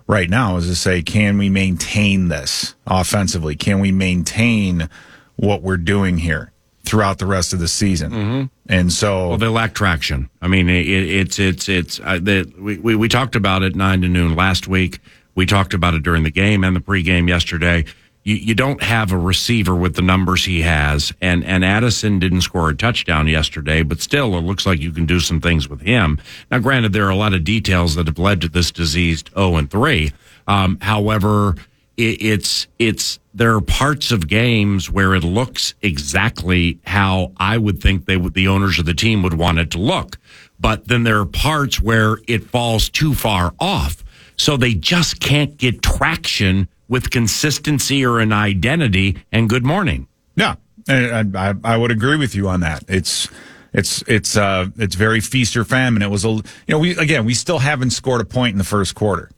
right 0.07 0.31
now 0.31 0.57
is 0.57 0.69
to 0.69 0.77
say, 0.77 1.03
can 1.03 1.37
we 1.37 1.49
maintain 1.51 2.29
this 2.29 2.75
offensively? 2.87 3.57
Can 3.57 3.81
we 3.81 3.91
maintain 3.91 4.89
what 5.37 5.63
we're 5.63 5.77
doing 5.77 6.19
here 6.19 6.51
throughout 6.85 7.19
the 7.19 7.27
rest 7.27 7.53
of 7.53 7.59
the 7.59 7.69
season? 7.69 8.51
And 8.69 8.93
so, 8.93 9.31
Well, 9.31 9.39
they 9.39 9.49
lack 9.49 9.75
traction. 9.75 10.29
I 10.41 10.49
mean, 10.49 10.69
it, 10.69 10.87
it's 10.87 11.39
it's 11.39 11.69
it's 11.69 12.01
uh, 12.01 12.19
the, 12.21 12.53
we, 12.59 12.79
we 12.79 12.97
we 12.97 13.09
talked 13.09 13.37
about 13.37 13.63
it 13.63 13.75
nine 13.77 14.03
to 14.03 14.09
noon 14.09 14.35
last 14.35 14.69
week. 14.69 14.99
We 15.35 15.47
talked 15.47 15.75
about 15.75 15.95
it 15.95 16.03
during 16.03 16.23
the 16.25 16.31
game 16.31 16.63
and 16.65 16.77
the 16.77 16.81
pregame 16.81 17.29
yesterday. 17.29 17.85
you, 18.25 18.35
you 18.37 18.55
don't 18.55 18.83
have 18.83 19.11
a 19.11 19.17
receiver 19.17 19.75
with 19.75 19.95
the 19.97 20.03
numbers 20.03 20.45
he 20.45 20.61
has, 20.63 21.13
and 21.21 21.45
and 21.45 21.65
Addison 21.65 22.19
didn't 22.19 22.43
score 22.43 22.69
a 22.69 22.75
touchdown 22.77 23.27
yesterday, 23.29 23.83
but 23.83 24.01
still, 24.01 24.37
it 24.37 24.43
looks 24.43 24.67
like 24.67 24.81
you 24.81 24.93
can 24.93 25.07
do 25.07 25.21
some 25.21 25.41
things 25.41 25.69
with 25.69 25.81
him. 25.81 26.21
Now, 26.51 26.59
granted, 26.59 26.93
there 26.93 27.07
are 27.07 27.11
a 27.11 27.17
lot 27.17 27.33
of 27.35 27.43
details 27.45 27.95
that 27.95 28.07
have 28.07 28.19
led 28.19 28.41
to 28.43 28.49
this 28.49 28.71
diseased 28.71 29.31
zero 29.35 29.57
and 29.57 29.71
three. 29.71 30.13
Um, 30.47 30.79
however, 30.81 31.57
it, 31.97 32.21
it's 32.23 32.67
it's 32.79 33.19
there 33.35 33.55
are 33.55 33.61
parts 33.61 34.13
of 34.13 34.29
games 34.29 34.91
where 34.91 35.15
it 35.15 35.25
looks 35.25 35.75
exactly 35.83 36.79
how 36.87 37.33
I 37.37 37.59
would 37.59 37.81
think 37.81 38.05
they 38.05 38.17
would 38.17 38.35
the 38.35 38.49
owners 38.49 38.79
of 38.79 38.87
the 38.87 38.95
team 38.95 39.23
would 39.23 39.35
want 39.35 39.59
it 39.59 39.71
to 39.73 39.79
look, 39.79 40.19
but 40.61 40.89
then 40.89 41.05
there 41.05 41.19
are 41.19 41.27
parts 41.27 41.81
where 41.81 42.19
it 42.29 42.45
falls 42.45 42.89
too 42.89 43.15
far 43.15 43.55
off. 43.59 44.05
So 44.37 44.57
they 44.57 44.75
just 44.75 45.21
can't 45.21 45.57
get 45.57 45.83
traction 45.83 46.69
with 46.89 47.11
consistency 47.11 48.05
or 48.05 48.19
an 48.19 48.33
identity. 48.33 49.17
And 49.31 49.49
good 49.49 49.65
morning. 49.65 50.09
Yeah, 50.37 50.57
and 50.89 51.37
I, 51.37 51.55
I 51.65 51.77
would 51.77 51.91
agree 51.91 52.17
with 52.17 52.35
you 52.35 52.49
on 52.49 52.61
that. 52.61 52.85
It's 52.89 53.29
it's 53.73 54.03
it's 54.07 54.37
uh 54.37 54.69
it's 54.77 54.95
very 54.95 55.21
feast 55.21 55.57
or 55.57 55.65
famine. 55.65 56.03
It 56.03 56.11
was 56.11 56.25
a 56.25 56.29
you 56.29 56.43
know 56.69 56.79
we 56.79 56.97
again 56.97 57.25
we 57.25 57.35
still 57.35 57.59
haven't 57.59 57.91
scored 57.91 58.21
a 58.21 58.25
point 58.25 58.53
in 58.53 58.59
the 58.59 58.65
first 58.65 58.95
quarter. 58.95 59.31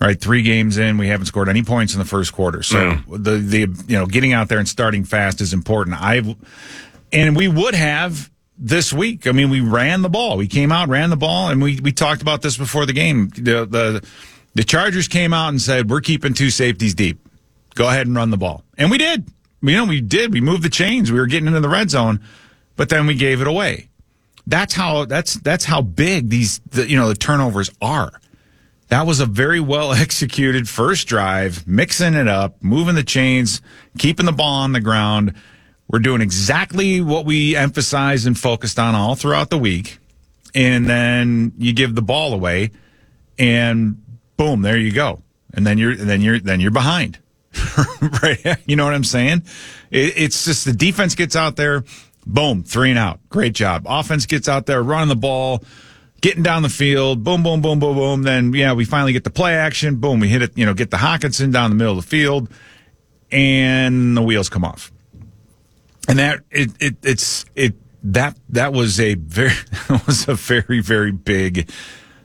Right, 0.00 0.20
three 0.20 0.42
games 0.42 0.76
in, 0.76 0.98
we 0.98 1.06
haven't 1.08 1.26
scored 1.26 1.48
any 1.48 1.62
points 1.62 1.94
in 1.94 1.98
the 1.98 2.04
first 2.04 2.32
quarter. 2.32 2.62
So 2.62 2.78
Yeah. 2.78 3.00
the 3.08 3.36
the 3.38 3.58
you 3.60 3.96
know 3.96 4.06
getting 4.06 4.32
out 4.32 4.48
there 4.48 4.58
and 4.58 4.68
starting 4.68 5.04
fast 5.04 5.40
is 5.40 5.52
important. 5.54 6.00
I've 6.02 6.34
and 7.12 7.36
we 7.36 7.48
would 7.48 7.74
have 7.74 8.30
this 8.58 8.92
week. 8.92 9.26
I 9.26 9.32
mean, 9.32 9.50
we 9.50 9.60
ran 9.60 10.02
the 10.02 10.08
ball. 10.10 10.36
We 10.36 10.46
came 10.48 10.72
out, 10.72 10.88
ran 10.88 11.10
the 11.10 11.16
ball, 11.16 11.48
and 11.48 11.62
we 11.62 11.78
we 11.80 11.92
talked 11.92 12.22
about 12.22 12.42
this 12.42 12.56
before 12.56 12.86
the 12.86 12.92
game. 12.92 13.28
The 13.36 13.64
the 13.66 14.04
the 14.54 14.64
Chargers 14.64 15.08
came 15.08 15.32
out 15.32 15.48
and 15.50 15.62
said 15.62 15.88
we're 15.88 16.00
keeping 16.00 16.34
two 16.34 16.50
safeties 16.50 16.94
deep. 16.94 17.20
Go 17.74 17.88
ahead 17.88 18.06
and 18.06 18.14
run 18.16 18.30
the 18.30 18.36
ball, 18.36 18.62
and 18.76 18.90
we 18.90 18.98
did. 18.98 19.28
You 19.62 19.72
know, 19.76 19.84
we 19.86 20.00
did. 20.02 20.32
We 20.32 20.40
moved 20.42 20.62
the 20.64 20.68
chains. 20.70 21.10
We 21.10 21.18
were 21.18 21.26
getting 21.26 21.46
into 21.46 21.60
the 21.60 21.68
red 21.70 21.88
zone, 21.88 22.20
but 22.76 22.88
then 22.90 23.06
we 23.06 23.14
gave 23.14 23.40
it 23.40 23.46
away. 23.46 23.88
That's 24.46 24.74
how 24.74 25.06
that's 25.06 25.34
that's 25.34 25.64
how 25.64 25.80
big 25.80 26.28
these 26.28 26.60
the, 26.70 26.86
you 26.88 26.96
know 26.96 27.08
the 27.08 27.14
turnovers 27.14 27.70
are. 27.80 28.20
That 28.88 29.06
was 29.06 29.20
a 29.20 29.26
very 29.26 29.60
well 29.60 29.92
executed 29.94 30.68
first 30.68 31.06
drive, 31.08 31.66
mixing 31.66 32.14
it 32.14 32.28
up, 32.28 32.62
moving 32.62 32.94
the 32.94 33.02
chains, 33.02 33.60
keeping 33.98 34.26
the 34.26 34.32
ball 34.32 34.60
on 34.62 34.72
the 34.72 34.80
ground. 34.80 35.34
We're 35.88 35.98
doing 35.98 36.22
exactly 36.22 37.00
what 37.00 37.26
we 37.26 37.56
emphasized 37.56 38.26
and 38.26 38.38
focused 38.38 38.78
on 38.78 38.94
all 38.94 39.14
throughout 39.14 39.50
the 39.50 39.58
week. 39.58 39.98
And 40.54 40.86
then 40.86 41.52
you 41.58 41.72
give 41.72 41.94
the 41.94 42.02
ball 42.02 42.32
away 42.32 42.70
and 43.38 44.02
boom, 44.36 44.62
there 44.62 44.78
you 44.78 44.92
go. 44.92 45.20
And 45.52 45.66
then 45.66 45.78
you're 45.78 45.96
then 45.96 46.20
you're 46.20 46.38
then 46.38 46.60
you're 46.60 46.70
behind. 46.70 47.18
right? 48.22 48.56
You 48.66 48.76
know 48.76 48.84
what 48.84 48.94
I'm 48.94 49.04
saying? 49.04 49.42
It, 49.90 50.14
it's 50.16 50.44
just 50.44 50.64
the 50.64 50.72
defense 50.72 51.14
gets 51.14 51.36
out 51.36 51.56
there, 51.56 51.84
boom, 52.26 52.64
three 52.64 52.90
and 52.90 52.98
out. 52.98 53.20
Great 53.28 53.54
job. 53.54 53.86
Offense 53.86 54.26
gets 54.26 54.48
out 54.48 54.66
there, 54.66 54.82
running 54.82 55.08
the 55.08 55.16
ball, 55.16 55.62
getting 56.24 56.42
down 56.42 56.62
the 56.62 56.70
field, 56.70 57.22
boom, 57.22 57.42
boom, 57.42 57.60
boom, 57.60 57.78
boom, 57.78 57.94
boom. 57.94 58.22
Then 58.22 58.54
yeah, 58.54 58.72
we 58.72 58.86
finally 58.86 59.12
get 59.12 59.24
the 59.24 59.30
play 59.30 59.54
action. 59.56 59.96
Boom, 59.96 60.20
we 60.20 60.28
hit 60.28 60.40
it. 60.40 60.56
You 60.56 60.64
know, 60.64 60.72
get 60.72 60.90
the 60.90 60.96
Hockenson 60.96 61.52
down 61.52 61.70
the 61.70 61.76
middle 61.76 61.98
of 61.98 62.02
the 62.02 62.08
field, 62.08 62.48
and 63.30 64.16
the 64.16 64.22
wheels 64.22 64.48
come 64.48 64.64
off. 64.64 64.90
And 66.08 66.18
that 66.18 66.40
it, 66.50 66.70
it 66.80 66.96
it's 67.02 67.44
it 67.54 67.74
that 68.04 68.38
that 68.48 68.72
was 68.72 68.98
a 69.00 69.16
very 69.16 69.50
that 69.88 70.06
was 70.06 70.26
a 70.26 70.34
very 70.34 70.80
very 70.80 71.12
big 71.12 71.70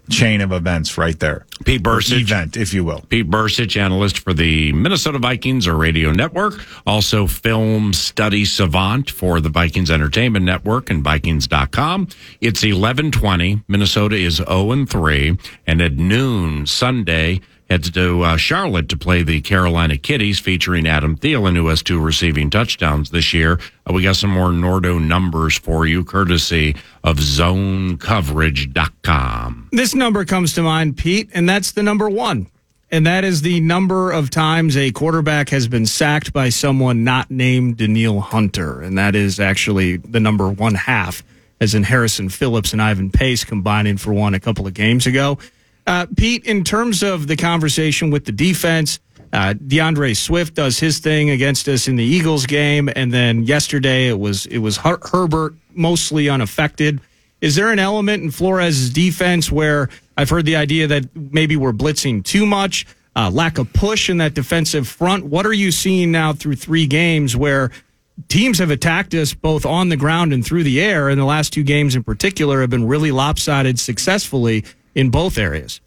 chain 0.10 0.42
of 0.42 0.52
events 0.52 0.98
right 0.98 1.20
there. 1.20 1.46
Pete 1.66 1.84
Bercich. 1.84 2.22
event, 2.22 2.58
if 2.58 2.74
you 2.74 2.84
will. 2.84 3.02
Pete 3.10 3.30
Bercich, 3.30 3.80
analyst 3.80 4.20
for 4.20 4.34
the 4.34 4.74
Minnesota 4.74 5.20
Vikings 5.20 5.68
or 5.68 5.76
Radio 5.76 6.12
Network, 6.12 6.54
also 6.86 7.28
film 7.28 7.94
study 7.94 8.46
savant 8.46 9.10
for 9.10 9.40
the 9.40 9.50
Vikings 9.50 9.92
Entertainment 9.92 10.46
Network 10.46 10.90
and 10.90 11.04
Vikings.com. 11.04 12.08
It's 12.42 12.64
1120. 12.64 13.64
Minnesota 13.68 14.16
is 14.16 14.36
0 14.38 14.72
and 14.72 14.90
3. 14.90 15.38
And 15.68 15.82
at 15.82 15.94
noon 15.94 16.66
Sunday, 16.66 17.42
heads 17.70 17.92
to 17.92 18.24
uh, 18.24 18.38
Charlotte 18.38 18.90
to 18.90 18.98
play 18.98 19.22
the 19.24 19.40
Carolina 19.42 19.98
Kitties 19.98 20.40
featuring 20.40 20.88
Adam 20.88 21.16
Thielen, 21.16 21.56
who 21.56 21.68
has 21.68 21.84
two 21.84 22.00
receiving 22.00 22.50
touchdowns 22.50 23.12
this 23.12 23.32
year. 23.34 23.60
Uh, 23.88 23.94
we 23.94 24.02
got 24.04 24.16
some 24.16 24.32
more 24.32 24.50
Nordo 24.50 25.00
numbers 25.02 25.58
for 25.58 25.86
you, 25.86 26.04
courtesy 26.04 26.76
of 27.04 27.18
zonecoverage.com. 27.18 29.70
This 29.72 29.94
number 29.94 30.26
comes 30.26 30.54
to 30.54 30.64
mind, 30.64 30.98
Pete, 30.98 31.30
and 31.34 31.48
that's 31.48 31.74
the 31.74 31.84
number 31.84 32.10
one. 32.10 32.48
And 32.92 33.06
that 33.06 33.24
is 33.24 33.44
the 33.44 33.60
number 33.60 34.12
of 34.12 34.32
times 34.32 34.76
a 34.76 34.92
quarterback 34.92 35.50
has 35.50 35.68
been 35.68 35.86
sacked 35.86 36.34
by 36.34 36.50
someone 36.50 37.04
not 37.04 37.30
named 37.30 37.78
Danielle 37.78 38.20
Hunter. 38.20 38.82
And 38.82 38.98
that 38.98 39.16
is 39.16 39.40
actually 39.40 39.98
the 39.98 40.20
number 40.20 40.50
one 40.50 40.74
half, 40.74 41.22
as 41.62 41.76
in 41.76 41.84
Harrison 41.84 42.30
Phillips 42.30 42.74
and 42.74 42.82
Ivan 42.82 43.12
Pace 43.12 43.44
combining 43.44 43.98
for 43.98 44.12
one 44.12 44.34
a 44.34 44.40
couple 44.40 44.66
of 44.66 44.74
games 44.74 45.06
ago. 45.06 45.38
Uh, 45.90 46.06
Pete, 46.16 46.46
in 46.46 46.64
terms 46.64 47.02
of 47.02 47.26
the 47.26 47.36
conversation 47.36 48.12
with 48.12 48.24
the 48.24 48.32
defense, 48.32 49.00
uh, 49.34 49.54
D'Andre 49.54 50.14
Swift 50.14 50.54
does 50.54 50.78
his 50.78 51.00
thing 51.00 51.32
against 51.32 51.68
us 51.68 51.88
in 51.88 51.96
the 51.96 52.04
Eagles 52.04 52.46
game, 52.46 52.92
and 52.96 53.12
then 53.12 53.42
yesterday 53.42 54.08
it 54.08 54.20
was 54.20 54.46
it 54.46 54.60
was 54.60 54.78
Her- 54.78 55.00
Herbert 55.12 55.56
mostly 55.74 56.30
unaffected. 56.30 57.02
Is 57.42 57.56
there 57.56 57.72
an 57.72 57.80
element 57.80 58.22
in 58.22 58.30
Flores' 58.30 58.92
defense 58.92 59.52
where 59.52 59.90
I've 60.16 60.30
heard 60.30 60.46
the 60.46 60.58
idea 60.58 60.86
that 60.86 61.06
maybe 61.16 61.56
we're 61.56 61.74
blitzing 61.74 62.24
too 62.24 62.46
much, 62.46 62.86
uh, 63.16 63.32
lack 63.32 63.58
of 63.58 63.74
push 63.74 64.12
in 64.12 64.18
that 64.18 64.36
defensive 64.36 64.88
front? 64.88 65.26
What 65.26 65.48
are 65.48 65.54
you 65.54 65.72
seeing 65.72 66.12
now 66.12 66.34
through 66.34 66.58
three 66.58 66.86
games 66.86 67.36
where 67.36 67.72
teams 68.28 68.60
have 68.60 68.70
attacked 68.70 69.16
us 69.16 69.34
both 69.34 69.66
on 69.66 69.90
the 69.90 69.98
ground 69.98 70.34
and 70.34 70.46
through 70.46 70.66
the 70.66 70.80
air? 70.82 71.10
And 71.10 71.20
the 71.20 71.26
last 71.26 71.52
two 71.52 71.64
games 71.64 71.96
in 71.96 72.04
particular 72.04 72.62
have 72.62 72.70
been 72.70 72.88
really 72.88 73.12
lopsided 73.12 73.80
successfully 73.80 74.66
in 75.00 75.10
both 75.10 75.38
areas. 75.38 75.80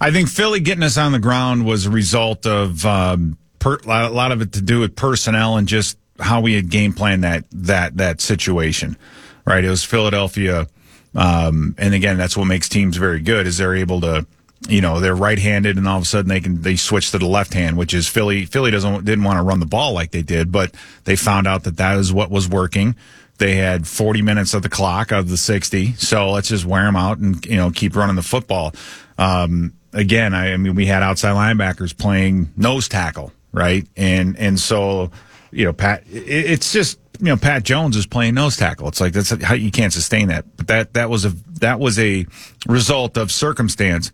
I 0.00 0.12
think 0.12 0.28
Philly 0.28 0.60
getting 0.60 0.84
us 0.84 0.96
on 0.96 1.10
the 1.10 1.18
ground 1.18 1.66
was 1.66 1.86
a 1.86 1.90
result 1.90 2.46
of 2.46 2.86
um, 2.86 3.36
per, 3.58 3.78
a 3.84 4.08
lot 4.08 4.30
of 4.30 4.40
it 4.40 4.52
to 4.52 4.60
do 4.60 4.80
with 4.80 4.94
personnel 4.94 5.56
and 5.56 5.66
just 5.66 5.98
how 6.20 6.40
we 6.40 6.54
had 6.54 6.70
game 6.70 6.92
planned 6.92 7.24
that 7.24 7.44
that 7.50 7.96
that 7.96 8.20
situation. 8.20 8.96
Right, 9.44 9.64
it 9.64 9.70
was 9.70 9.82
Philadelphia, 9.82 10.68
um, 11.16 11.74
and 11.76 11.94
again, 11.94 12.16
that's 12.16 12.36
what 12.36 12.44
makes 12.44 12.68
teams 12.68 12.96
very 12.96 13.18
good 13.18 13.48
is 13.48 13.58
they're 13.58 13.74
able 13.74 14.00
to, 14.02 14.24
you 14.68 14.80
know, 14.80 15.00
they're 15.00 15.16
right-handed, 15.16 15.76
and 15.76 15.88
all 15.88 15.96
of 15.96 16.04
a 16.04 16.06
sudden 16.06 16.28
they 16.28 16.40
can 16.40 16.62
they 16.62 16.76
switch 16.76 17.10
to 17.10 17.18
the 17.18 17.26
left 17.26 17.52
hand, 17.52 17.76
which 17.76 17.92
is 17.92 18.06
Philly. 18.06 18.44
Philly 18.44 18.70
doesn't 18.70 19.04
didn't 19.04 19.24
want 19.24 19.38
to 19.38 19.42
run 19.42 19.58
the 19.58 19.66
ball 19.66 19.94
like 19.94 20.12
they 20.12 20.22
did, 20.22 20.52
but 20.52 20.72
they 21.02 21.16
found 21.16 21.48
out 21.48 21.64
that 21.64 21.78
that 21.78 21.98
is 21.98 22.12
what 22.12 22.30
was 22.30 22.48
working. 22.48 22.94
They 23.38 23.56
had 23.56 23.86
40 23.86 24.22
minutes 24.22 24.54
of 24.54 24.62
the 24.62 24.68
clock 24.68 25.10
of 25.10 25.28
the 25.28 25.36
60, 25.36 25.94
so 25.94 26.30
let's 26.30 26.48
just 26.48 26.64
wear 26.64 26.84
them 26.84 26.96
out 26.96 27.18
and 27.18 27.44
you 27.44 27.56
know 27.56 27.70
keep 27.70 27.96
running 27.96 28.16
the 28.16 28.22
football. 28.22 28.72
Um, 29.18 29.72
again, 29.92 30.34
I, 30.34 30.52
I 30.52 30.56
mean, 30.56 30.74
we 30.74 30.86
had 30.86 31.02
outside 31.02 31.34
linebackers 31.34 31.96
playing 31.96 32.52
nose 32.56 32.88
tackle, 32.88 33.32
right? 33.52 33.86
And 33.96 34.38
and 34.38 34.58
so 34.58 35.10
you 35.50 35.64
know, 35.66 35.72
Pat, 35.72 36.04
it, 36.10 36.26
it's 36.26 36.72
just 36.72 36.98
you 37.18 37.26
know, 37.26 37.36
Pat 37.36 37.62
Jones 37.62 37.96
is 37.96 38.06
playing 38.06 38.34
nose 38.34 38.56
tackle. 38.56 38.88
It's 38.88 39.00
like 39.00 39.12
that's 39.12 39.30
how 39.42 39.54
you 39.54 39.70
can't 39.70 39.92
sustain 39.92 40.28
that. 40.28 40.44
But 40.56 40.66
that 40.68 40.94
that 40.94 41.10
was 41.10 41.24
a 41.24 41.30
that 41.60 41.78
was 41.78 41.98
a 41.98 42.26
result 42.66 43.16
of 43.16 43.30
circumstance. 43.30 44.10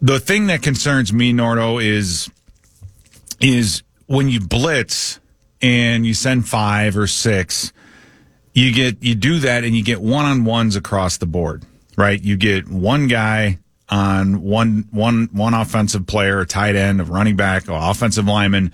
The 0.00 0.20
thing 0.20 0.46
that 0.46 0.62
concerns 0.62 1.12
me, 1.12 1.32
Nordo, 1.32 1.82
is 1.82 2.30
is 3.40 3.82
when 4.06 4.28
you 4.28 4.40
blitz 4.40 5.18
and 5.60 6.04
you 6.06 6.14
send 6.14 6.48
five 6.48 6.96
or 6.96 7.06
six, 7.06 7.72
you 8.52 8.72
get 8.72 9.02
you 9.02 9.14
do 9.14 9.38
that 9.40 9.64
and 9.64 9.74
you 9.74 9.82
get 9.82 10.00
one 10.00 10.24
on 10.24 10.44
ones 10.44 10.76
across 10.76 11.16
the 11.18 11.26
board, 11.26 11.64
right? 11.96 12.20
You 12.22 12.36
get 12.36 12.68
one 12.68 13.08
guy 13.08 13.58
on 13.88 14.42
one 14.42 14.86
one 14.90 15.28
one 15.32 15.54
offensive 15.54 16.06
player, 16.06 16.40
a 16.40 16.46
tight 16.46 16.76
end, 16.76 17.00
a 17.00 17.04
running 17.04 17.36
back, 17.36 17.68
or 17.68 17.78
offensive 17.78 18.26
lineman. 18.26 18.72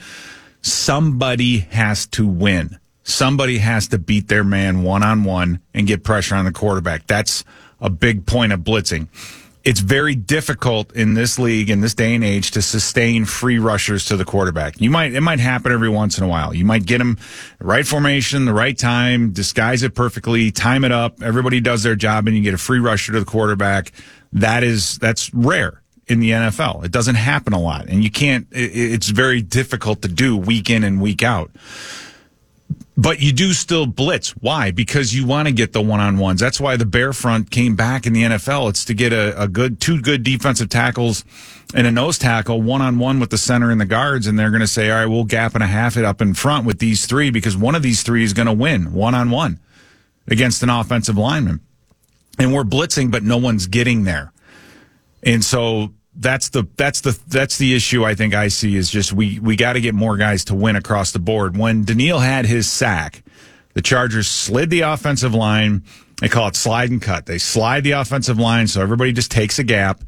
Somebody 0.62 1.58
has 1.58 2.06
to 2.08 2.26
win. 2.26 2.78
Somebody 3.04 3.58
has 3.58 3.88
to 3.88 3.98
beat 3.98 4.28
their 4.28 4.44
man 4.44 4.82
one 4.82 5.02
on 5.02 5.24
one 5.24 5.60
and 5.72 5.86
get 5.86 6.04
pressure 6.04 6.34
on 6.34 6.44
the 6.44 6.52
quarterback. 6.52 7.06
That's 7.06 7.44
a 7.80 7.88
big 7.88 8.26
point 8.26 8.52
of 8.52 8.60
blitzing. 8.60 9.08
It's 9.64 9.80
very 9.80 10.14
difficult 10.14 10.92
in 10.92 11.14
this 11.14 11.38
league 11.38 11.68
in 11.68 11.80
this 11.80 11.94
day 11.94 12.14
and 12.14 12.24
age 12.24 12.52
to 12.52 12.62
sustain 12.62 13.24
free 13.24 13.58
rushers 13.58 14.06
to 14.06 14.16
the 14.16 14.24
quarterback. 14.24 14.80
You 14.80 14.90
might 14.90 15.14
it 15.14 15.20
might 15.20 15.40
happen 15.40 15.72
every 15.72 15.88
once 15.88 16.16
in 16.16 16.24
a 16.24 16.28
while. 16.28 16.54
You 16.54 16.64
might 16.64 16.86
get 16.86 16.98
them 16.98 17.18
the 17.58 17.66
right 17.66 17.86
formation, 17.86 18.44
the 18.44 18.54
right 18.54 18.76
time, 18.78 19.32
disguise 19.32 19.82
it 19.82 19.94
perfectly, 19.94 20.50
time 20.50 20.84
it 20.84 20.92
up. 20.92 21.22
Everybody 21.22 21.60
does 21.60 21.82
their 21.82 21.96
job, 21.96 22.26
and 22.26 22.36
you 22.36 22.42
get 22.42 22.54
a 22.54 22.58
free 22.58 22.78
rusher 22.78 23.12
to 23.12 23.20
the 23.20 23.26
quarterback. 23.26 23.92
That 24.32 24.62
is 24.62 24.98
that's 24.98 25.32
rare 25.34 25.82
in 26.06 26.20
the 26.20 26.30
NFL. 26.30 26.84
It 26.84 26.92
doesn't 26.92 27.16
happen 27.16 27.52
a 27.52 27.60
lot, 27.60 27.88
and 27.88 28.02
you 28.02 28.10
can't. 28.10 28.46
It, 28.52 28.70
it's 28.74 29.08
very 29.08 29.42
difficult 29.42 30.02
to 30.02 30.08
do 30.08 30.36
week 30.36 30.70
in 30.70 30.84
and 30.84 31.00
week 31.00 31.22
out 31.22 31.50
But 33.00 33.20
you 33.20 33.30
do 33.30 33.52
still 33.52 33.86
blitz. 33.86 34.30
Why? 34.30 34.72
Because 34.72 35.14
you 35.14 35.24
want 35.24 35.46
to 35.46 35.54
get 35.54 35.72
the 35.72 35.80
one 35.80 36.00
on 36.00 36.18
ones. 36.18 36.40
That's 36.40 36.58
why 36.58 36.76
the 36.76 36.84
Bear 36.84 37.12
front 37.12 37.48
came 37.48 37.76
back 37.76 38.08
in 38.08 38.12
the 38.12 38.24
NFL. 38.24 38.70
It's 38.70 38.84
to 38.86 38.94
get 38.94 39.12
a, 39.12 39.40
a 39.40 39.46
good, 39.46 39.80
two 39.80 40.00
good 40.00 40.24
defensive 40.24 40.68
tackles 40.68 41.24
and 41.72 41.86
a 41.86 41.92
nose 41.92 42.18
tackle 42.18 42.60
one 42.60 42.82
on 42.82 42.98
one 42.98 43.20
with 43.20 43.30
the 43.30 43.38
center 43.38 43.70
and 43.70 43.80
the 43.80 43.86
guards. 43.86 44.26
And 44.26 44.36
they're 44.36 44.50
going 44.50 44.62
to 44.62 44.66
say, 44.66 44.90
all 44.90 44.96
right, 44.96 45.06
we'll 45.06 45.22
gap 45.22 45.54
and 45.54 45.62
a 45.62 45.68
half 45.68 45.96
it 45.96 46.04
up 46.04 46.20
in 46.20 46.34
front 46.34 46.66
with 46.66 46.80
these 46.80 47.06
three 47.06 47.30
because 47.30 47.56
one 47.56 47.76
of 47.76 47.82
these 47.82 48.02
three 48.02 48.24
is 48.24 48.32
going 48.32 48.46
to 48.46 48.52
win 48.52 48.92
one 48.92 49.14
on 49.14 49.30
one 49.30 49.60
against 50.26 50.64
an 50.64 50.68
offensive 50.68 51.16
lineman. 51.16 51.60
And 52.36 52.52
we're 52.52 52.64
blitzing, 52.64 53.12
but 53.12 53.22
no 53.22 53.36
one's 53.36 53.68
getting 53.68 54.02
there. 54.02 54.32
And 55.22 55.44
so 55.44 55.92
that's 56.18 56.48
the 56.48 56.66
that's 56.76 57.00
the 57.00 57.18
that's 57.28 57.58
the 57.58 57.74
issue 57.74 58.04
I 58.04 58.14
think 58.14 58.34
I 58.34 58.48
see 58.48 58.76
is 58.76 58.90
just 58.90 59.12
we 59.12 59.38
we 59.38 59.56
got 59.56 59.74
to 59.74 59.80
get 59.80 59.94
more 59.94 60.16
guys 60.16 60.44
to 60.46 60.54
win 60.54 60.76
across 60.76 61.12
the 61.12 61.20
board. 61.20 61.56
When 61.56 61.84
Danielle 61.84 62.18
had 62.18 62.44
his 62.44 62.70
sack, 62.70 63.22
the 63.74 63.82
Chargers 63.82 64.26
slid 64.26 64.68
the 64.68 64.80
offensive 64.80 65.32
line. 65.32 65.84
They 66.20 66.28
call 66.28 66.48
it 66.48 66.56
slide 66.56 66.90
and 66.90 67.00
cut. 67.00 67.26
They 67.26 67.38
slide 67.38 67.84
the 67.84 67.92
offensive 67.92 68.38
line 68.38 68.66
so 68.66 68.82
everybody 68.82 69.12
just 69.12 69.30
takes 69.30 69.60
a 69.60 69.64
gap, 69.64 70.02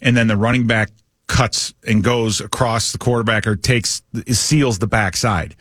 and 0.00 0.16
then 0.16 0.28
the 0.28 0.36
running 0.36 0.68
back 0.68 0.90
cuts 1.26 1.74
and 1.84 2.04
goes 2.04 2.40
across 2.40 2.92
the 2.92 2.98
quarterback 2.98 3.46
or 3.48 3.56
takes 3.56 4.02
seals 4.28 4.78
the 4.78 4.86
backside. 4.86 5.56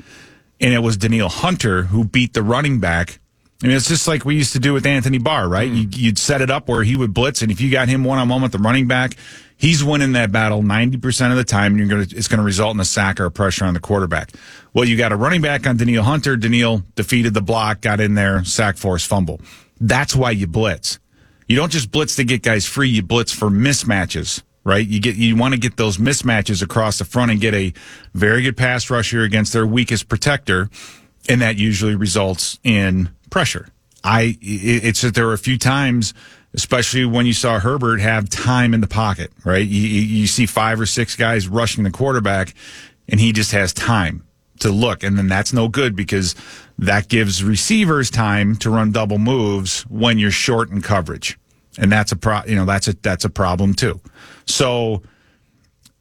And 0.62 0.74
it 0.74 0.80
was 0.80 0.98
Danielle 0.98 1.30
Hunter 1.30 1.84
who 1.84 2.06
beat 2.06 2.34
the 2.34 2.44
running 2.44 2.80
back. 2.80 3.20
I 3.64 3.68
mean, 3.68 3.76
it's 3.76 3.88
just 3.88 4.08
like 4.08 4.24
we 4.24 4.36
used 4.36 4.54
to 4.54 4.60
do 4.60 4.74
with 4.74 4.86
Anthony 4.86 5.18
Barr, 5.18 5.50
right? 5.50 5.72
Mm. 5.72 5.98
You, 5.98 6.10
would 6.10 6.20
set 6.20 6.42
it 6.42 6.52
up 6.52 6.70
where 6.70 6.84
he 6.84 6.96
would 6.96 7.14
blitz, 7.14 7.42
and 7.42 7.52
if 7.52 7.60
you 7.60 7.72
got 7.72 7.88
him 7.88 8.04
one 8.04 8.20
on 8.20 8.30
one 8.30 8.44
with 8.44 8.52
the 8.52 8.60
running 8.60 8.88
back, 8.88 9.16
he's 9.58 9.84
winning 9.84 10.14
that 10.14 10.32
battle 10.32 10.62
90% 10.62 11.32
of 11.32 11.38
the 11.38 11.44
time 11.44 11.74
and 11.74 11.80
you're 11.80 11.88
going 11.88 12.06
to, 12.06 12.16
it's 12.16 12.28
going 12.28 12.40
to 12.40 12.44
result 12.44 12.74
in 12.74 12.80
a 12.80 12.86
sack 12.86 13.20
or 13.20 13.26
a 13.26 13.32
pressure 13.32 13.66
on 13.66 13.74
the 13.74 13.80
quarterback. 13.80 14.32
Well, 14.74 14.86
you 14.86 14.98
got 14.98 15.12
a 15.12 15.16
running 15.16 15.42
back 15.42 15.66
on 15.68 15.78
Danielle 15.78 16.04
Hunter. 16.04 16.36
Danielle 16.36 16.84
defeated 16.96 17.34
the 17.34 17.42
block, 17.42 17.82
got 17.82 18.00
in 18.00 18.16
there, 18.16 18.44
sack 18.44 18.78
force 18.78 19.06
fumble. 19.06 19.40
That's 19.80 20.16
why 20.16 20.32
you 20.32 20.48
blitz. 20.48 21.00
You 21.48 21.56
don't 21.56 21.72
just 21.72 21.92
blitz 21.92 22.16
to 22.16 22.24
get 22.24 22.42
guys 22.42 22.66
free. 22.66 22.90
You 22.90 23.04
blitz 23.04 23.32
for 23.32 23.50
mismatches, 23.50 24.42
right? 24.64 24.86
You 24.86 25.00
get, 25.00 25.16
you 25.16 25.36
want 25.36 25.54
to 25.54 25.60
get 25.60 25.78
those 25.78 25.98
mismatches 25.98 26.62
across 26.62 26.98
the 26.98 27.06
front 27.06 27.32
and 27.32 27.40
get 27.40 27.54
a 27.54 27.74
very 28.14 28.42
good 28.42 28.58
pass 28.58 28.90
rusher 28.90 29.22
against 29.22 29.54
their 29.54 29.66
weakest 29.66 30.10
protector. 30.10 30.70
And 31.30 31.42
that 31.42 31.58
usually 31.58 31.96
results 31.96 32.60
in 32.64 33.10
pressure. 33.30 33.68
I, 34.04 34.38
it's 34.42 35.02
that 35.02 35.16
there 35.16 35.26
were 35.26 35.34
a 35.34 35.38
few 35.40 35.58
times 35.58 36.14
especially 36.56 37.06
when 37.06 37.26
you 37.26 37.34
saw 37.34 37.60
Herbert 37.60 38.00
have 38.00 38.30
time 38.30 38.74
in 38.74 38.82
the 38.82 38.88
pocket, 38.88 39.32
right? 39.44 39.66
You, 39.66 39.82
you 39.82 40.28
see 40.28 40.46
five 40.46 40.80
or 40.80 40.86
six 40.86 41.16
guys 41.16 41.48
rushing 41.48 41.84
the 41.84 41.92
quarterback, 41.92 42.54
and 43.10 43.20
he 43.20 43.34
just 43.34 43.52
has 43.52 43.74
time 43.74 44.24
to 44.60 44.70
look. 44.70 45.04
And 45.04 45.18
then 45.18 45.28
that's 45.28 45.52
no 45.52 45.68
good 45.68 45.96
because 45.96 46.34
that 46.80 47.10
gives 47.10 47.44
receivers 47.44 48.10
time 48.10 48.56
to 48.58 48.70
run 48.70 48.92
double 48.92 49.18
moves 49.18 49.82
when 49.84 50.18
you're 50.18 50.32
short 50.32 50.70
in 50.70 50.82
coverage. 50.82 51.38
And 51.78 51.92
that's 51.92 52.14
a 52.14 52.16
pro, 52.16 52.42
you 52.46 52.56
know, 52.56 52.66
that's 52.66 52.88
a, 52.88 52.94
that's 52.94 53.26
a 53.26 53.30
problem 53.30 53.74
too. 53.74 54.00
So, 54.46 55.04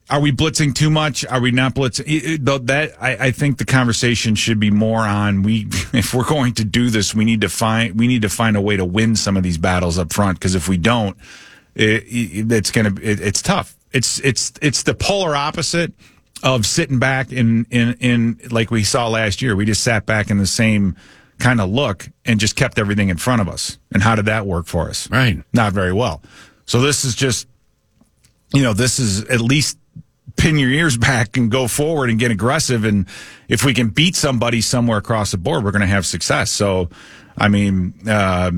are 0.09 0.19
we 0.19 0.31
blitzing 0.31 0.75
too 0.75 0.89
much? 0.89 1.25
Are 1.25 1.41
we 1.41 1.51
not 1.51 1.73
blitzing? 1.73 2.45
That 2.67 2.95
I, 3.01 3.27
I, 3.27 3.31
think 3.31 3.57
the 3.57 3.65
conversation 3.65 4.35
should 4.35 4.59
be 4.59 4.69
more 4.69 5.01
on 5.01 5.41
we. 5.41 5.67
If 5.93 6.13
we're 6.13 6.25
going 6.25 6.53
to 6.55 6.65
do 6.65 6.89
this, 6.89 7.15
we 7.15 7.25
need 7.25 7.41
to 7.41 7.49
find 7.49 7.97
we 7.97 8.07
need 8.07 8.21
to 8.21 8.29
find 8.29 8.55
a 8.55 8.61
way 8.61 8.77
to 8.77 8.85
win 8.85 9.15
some 9.15 9.35
of 9.35 9.43
these 9.43 9.57
battles 9.57 9.97
up 9.97 10.13
front. 10.13 10.37
Because 10.37 10.53
if 10.53 10.69
we 10.69 10.77
don't, 10.77 11.17
it, 11.73 12.03
it, 12.03 12.51
it's 12.51 12.69
gonna 12.69 12.93
it, 13.01 13.19
it's 13.19 13.41
tough. 13.41 13.75
It's 13.91 14.19
it's 14.19 14.53
it's 14.61 14.83
the 14.83 14.93
polar 14.93 15.35
opposite 15.35 15.93
of 16.43 16.65
sitting 16.65 16.99
back 16.99 17.31
in 17.31 17.65
in 17.71 17.93
in 17.99 18.39
like 18.51 18.69
we 18.69 18.83
saw 18.83 19.07
last 19.07 19.41
year. 19.41 19.55
We 19.55 19.65
just 19.65 19.83
sat 19.83 20.05
back 20.05 20.29
in 20.29 20.37
the 20.37 20.45
same 20.47 20.95
kind 21.39 21.59
of 21.59 21.69
look 21.69 22.07
and 22.25 22.39
just 22.39 22.55
kept 22.55 22.77
everything 22.77 23.09
in 23.09 23.17
front 23.17 23.41
of 23.41 23.49
us. 23.49 23.79
And 23.91 24.03
how 24.03 24.15
did 24.15 24.25
that 24.25 24.45
work 24.45 24.67
for 24.67 24.89
us? 24.89 25.09
Right, 25.09 25.43
not 25.53 25.73
very 25.73 25.93
well. 25.93 26.21
So 26.65 26.81
this 26.81 27.05
is 27.05 27.15
just 27.15 27.47
you 28.53 28.61
know 28.61 28.73
this 28.73 28.99
is 28.99 29.23
at 29.25 29.41
least 29.41 29.79
pin 30.35 30.57
your 30.57 30.69
ears 30.69 30.97
back 30.97 31.37
and 31.37 31.49
go 31.49 31.67
forward 31.67 32.09
and 32.09 32.19
get 32.19 32.31
aggressive. 32.31 32.83
And 32.83 33.07
if 33.47 33.63
we 33.63 33.73
can 33.73 33.89
beat 33.89 34.15
somebody 34.15 34.61
somewhere 34.61 34.97
across 34.97 35.31
the 35.31 35.37
board, 35.37 35.63
we're 35.63 35.71
going 35.71 35.81
to 35.81 35.87
have 35.87 36.05
success. 36.05 36.51
So, 36.51 36.89
I 37.37 37.47
mean, 37.47 37.93
uh, 38.07 38.51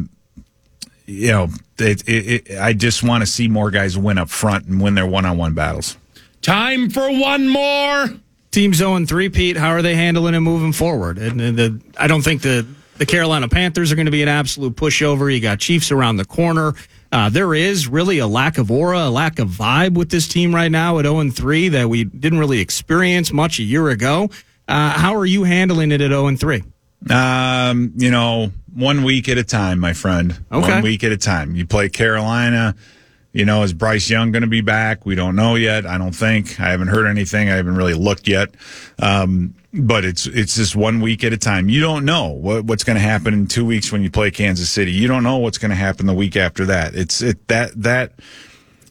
you 1.06 1.32
know, 1.32 1.48
it, 1.80 2.08
it, 2.08 2.50
it, 2.50 2.60
I 2.60 2.74
just 2.74 3.04
want 3.04 3.22
to 3.22 3.26
see 3.26 3.48
more 3.48 3.72
guys 3.72 3.98
win 3.98 4.18
up 4.18 4.30
front 4.30 4.66
and 4.66 4.82
win 4.82 4.96
their 4.96 5.08
one 5.08 5.26
on 5.26 5.38
one 5.38 5.54
battles. 5.54 5.98
Time 6.42 6.90
for 6.90 7.10
one 7.12 7.48
more. 7.48 8.08
Team 8.52 8.74
Zone 8.74 9.06
3, 9.06 9.30
Pete. 9.30 9.58
How 9.58 9.70
are 9.70 9.82
they 9.82 9.96
handling 9.96 10.34
it 10.34 10.40
moving 10.40 10.74
forward? 10.74 11.18
And, 11.18 11.40
and 11.40 11.58
the, 11.58 11.82
I 11.98 12.08
don't 12.08 12.24
think 12.24 12.42
the, 12.42 12.66
the 12.98 13.06
Carolina 13.06 13.48
Panthers 13.48 13.92
are 13.92 13.96
going 13.96 14.06
to 14.06 14.12
be 14.12 14.24
an 14.24 14.30
absolute 14.30 14.76
pushover. 14.76 15.34
You 15.34 15.40
got 15.40 15.60
Chiefs 15.60 15.92
around 15.92 16.18
the 16.18 16.26
corner. 16.26 16.74
Uh, 17.12 17.30
there 17.30 17.54
is 17.54 17.88
really 17.88 18.20
a 18.20 18.28
lack 18.28 18.58
of 18.58 18.70
aura, 18.70 19.08
a 19.08 19.10
lack 19.10 19.40
of 19.40 19.50
vibe 19.50 19.94
with 19.94 20.10
this 20.10 20.28
team 20.28 20.54
right 20.54 20.72
now 20.72 21.00
at 21.00 21.06
0 21.06 21.30
3 21.30 21.70
that 21.70 21.90
we 21.90 22.04
didn't 22.04 22.40
really 22.40 22.60
experience 22.60 23.32
much 23.32 23.60
a 23.60 23.64
year 23.64 23.90
ago. 23.90 24.30
Uh, 24.68 24.92
how 24.92 25.16
are 25.16 25.26
you 25.26 25.44
handling 25.44 25.92
it 25.92 26.02
at 26.02 26.10
0 26.10 26.36
3? 26.36 26.64
Um, 27.10 27.94
you 27.96 28.12
know, 28.12 28.52
one 28.74 29.04
week 29.04 29.30
at 29.30 29.38
a 29.38 29.44
time, 29.44 29.80
my 29.80 29.94
friend. 29.94 30.38
Okay. 30.52 30.74
One 30.74 30.84
week 30.84 31.04
at 31.04 31.12
a 31.12 31.18
time. 31.18 31.56
You 31.56 31.66
play 31.66 31.90
Carolina. 31.90 32.76
You 33.34 33.46
know, 33.46 33.64
is 33.64 33.72
Bryce 33.72 34.10
Young 34.10 34.32
going 34.32 34.42
to 34.42 34.48
be 34.48 34.62
back? 34.62 35.06
We 35.06 35.14
don't 35.14 35.36
know 35.36 35.56
yet. 35.56 35.86
I 35.86 35.98
don't 35.98 36.16
think. 36.16 36.60
I 36.60 36.70
haven't 36.70 36.88
heard 36.88 37.06
anything. 37.06 37.50
I 37.50 37.56
haven't 37.56 37.76
really 37.76 37.94
looked 37.94 38.28
yet. 38.28 38.50
Um, 39.00 39.54
but 39.78 40.06
it's 40.06 40.26
it's 40.28 40.56
just 40.56 40.76
one 40.76 41.02
week 41.02 41.24
at 41.24 41.34
a 41.34 41.38
time. 41.38 41.70
You 41.70 41.82
don't 41.82 42.06
know 42.06 42.28
what, 42.28 42.66
what's 42.66 42.84
going 42.84 42.96
to 42.96 43.02
happen 43.02 43.34
in 43.34 43.48
two 43.48 43.66
weeks 43.66 43.92
when 43.92 44.04
you 44.04 44.12
play 44.12 44.32
Kansas 44.32 44.70
City. 44.70 44.92
You 44.92 45.08
don't 45.08 45.24
know 45.24 45.38
what's 45.38 45.58
going 45.58 45.70
to 45.70 45.76
happen 45.76 46.06
the 46.06 46.14
week 46.14 46.36
after 46.36 46.66
that. 46.66 46.96
It's 46.96 47.22
it 47.22 47.48
that 47.48 47.72
that 47.82 48.14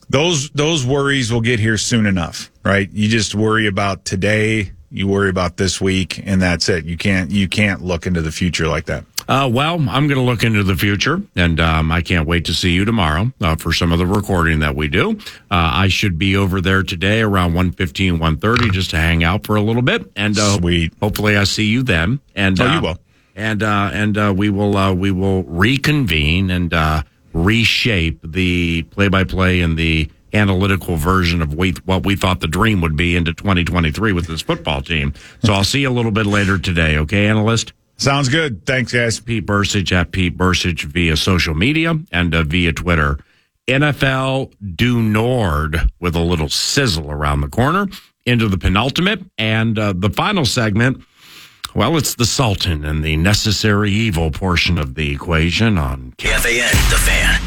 those 0.09 0.51
those 0.51 0.87
worries 0.87 1.33
will 1.33 1.41
get 1.41 1.61
here 1.61 1.77
soon 1.77 2.07
enough, 2.07 2.51
right? 2.65 2.91
You 2.93 3.09
just 3.09 3.35
worry 3.35 3.67
about 3.67 4.05
today. 4.05 4.73
You 4.91 5.09
worry 5.09 5.31
about 5.31 5.57
this 5.57 5.81
week, 5.81 6.23
and 6.25 6.41
that's 6.41 6.69
it. 6.69 6.85
You 6.85 6.97
can't 6.97 7.31
you 7.31 7.49
can't 7.49 7.83
look 7.83 8.07
into 8.07 8.23
the 8.23 8.33
future 8.33 8.69
like 8.69 8.87
that. 8.87 9.05
Uh, 9.29 9.51
well, 9.53 9.75
I'm 9.75 10.07
going 10.07 10.19
to 10.19 10.21
look 10.21 10.45
into 10.45 10.63
the 10.63 10.77
future, 10.77 11.21
and 11.35 11.59
um, 11.59 11.91
I 11.91 12.01
can't 12.01 12.29
wait 12.29 12.45
to 12.45 12.55
see 12.55 12.71
you 12.71 12.85
tomorrow 12.85 13.33
uh, 13.41 13.57
for 13.57 13.73
some 13.73 13.91
of 13.91 13.99
the 13.99 14.07
recording 14.07 14.61
that 14.61 14.77
we 14.77 14.87
do. 14.87 15.19
Uh, 15.51 15.71
I 15.73 15.89
should 15.89 16.19
be 16.19 16.37
over 16.37 16.61
there 16.61 16.83
today 16.85 17.23
around 17.23 17.55
1.15, 17.55 18.19
1.30 18.19 18.73
just 18.73 18.91
to 18.91 18.99
hang 18.99 19.25
out 19.25 19.45
for 19.45 19.57
a 19.57 19.63
little 19.63 19.83
bit, 19.83 20.11
and 20.15 20.39
uh, 20.39 20.59
Sweet. 20.59 20.93
hopefully 21.01 21.37
I 21.37 21.45
see 21.45 21.67
you 21.67 21.83
then. 21.83 22.21
And 22.37 22.61
oh, 22.61 22.65
you 22.65 22.79
uh, 22.79 22.83
will. 22.83 22.99
And 23.35 23.63
uh, 23.63 23.91
and 23.93 24.39
we 24.39 24.49
will 24.49 24.95
we 24.95 25.11
will 25.11 25.43
reconvene 25.43 26.51
and 26.51 27.05
reshape 27.35 28.21
the 28.25 28.83
play-by-play 28.85 29.61
and 29.61 29.77
the 29.77 30.11
analytical 30.33 30.97
version 30.97 31.43
of 31.43 31.53
what 31.53 32.07
we 32.07 32.17
thought 32.17 32.41
the 32.41 32.47
dream 32.47 32.81
would 32.81 32.97
be 32.97 33.17
into 33.17 33.33
2023 33.33 34.13
with 34.13 34.27
this 34.27 34.43
football 34.43 34.81
team. 34.83 35.13
So 35.45 35.53
I'll 35.53 35.65
see 35.65 35.81
you 35.81 35.89
a 35.89 35.93
little 35.93 36.11
bit 36.11 36.27
later 36.27 36.59
today, 36.59 36.97
okay, 36.99 37.27
analyst? 37.27 37.73
Sounds 37.97 38.29
good. 38.29 38.67
Thanks, 38.67 38.93
guys. 38.93 39.21
Pete 39.21 39.47
Bercich 39.47 39.91
at 39.93 40.13
Pete 40.13 40.37
Bercich 40.37 40.83
via 40.83 41.17
social 41.17 41.55
media 41.55 41.99
and 42.13 42.35
uh, 42.35 42.43
via 42.43 42.73
Twitter. 42.73 43.19
NFL 43.67 44.53
du 44.77 45.03
Nord 45.03 45.91
with 45.99 46.15
a 46.15 46.21
little 46.21 46.49
sizzle 46.49 47.11
around 47.11 47.41
the 47.41 47.49
corner 47.49 47.89
into 48.25 48.49
the 48.49 48.59
penultimate 48.59 49.23
and 49.39 49.79
uh, 49.79 49.93
the 49.97 50.11
final 50.11 50.45
segment. 50.45 51.03
Well, 51.75 51.97
it's 51.97 52.15
the 52.15 52.27
Sultan 52.27 52.85
and 52.85 53.03
the 53.05 53.17
necessary 53.17 53.91
evil 53.91 54.31
portion 54.31 54.79
of 54.79 54.95
the 54.95 55.13
equation 55.13 55.77
on 55.79 56.15
KFAN, 56.17 56.73
the 56.91 56.97
fan. 56.97 57.41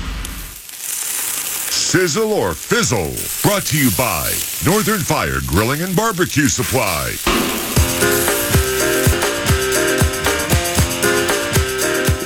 Sizzle 1.72 2.34
or 2.34 2.54
Fizzle, 2.54 3.14
brought 3.42 3.64
to 3.68 3.78
you 3.78 3.90
by 3.98 4.32
Northern 4.66 5.00
Fire 5.00 5.40
Grilling 5.48 5.82
and 5.82 5.96
Barbecue 5.96 6.48
Supply. 6.48 7.16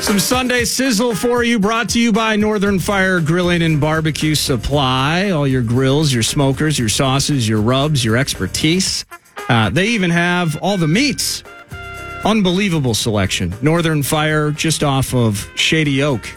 Some 0.04 0.20
Sunday 0.20 0.66
sizzle 0.66 1.16
for 1.16 1.46
you, 1.46 1.60
brought 1.60 1.88
to 1.90 2.00
you 2.00 2.12
by 2.12 2.36
Northern 2.36 2.78
Fire 2.78 3.22
Grilling 3.22 3.62
and 3.62 3.80
Barbecue 3.80 4.36
Supply. 4.36 5.30
All 5.30 5.48
your 5.48 5.62
grills, 5.62 6.14
your 6.14 6.24
smokers, 6.24 6.78
your 6.78 6.90
sauces, 6.90 7.48
your 7.48 7.62
rubs, 7.62 8.04
your 8.04 8.18
expertise. 8.18 9.06
Uh, 9.48 9.70
they 9.70 9.88
even 9.88 10.10
have 10.10 10.58
all 10.62 10.76
the 10.76 10.90
meats. 10.90 11.46
Unbelievable 12.26 12.94
selection. 12.94 13.56
Northern 13.62 14.04
Fire, 14.04 14.52
just 14.52 14.84
off 14.84 15.16
of 15.16 15.50
Shady 15.56 16.04
Oak, 16.04 16.30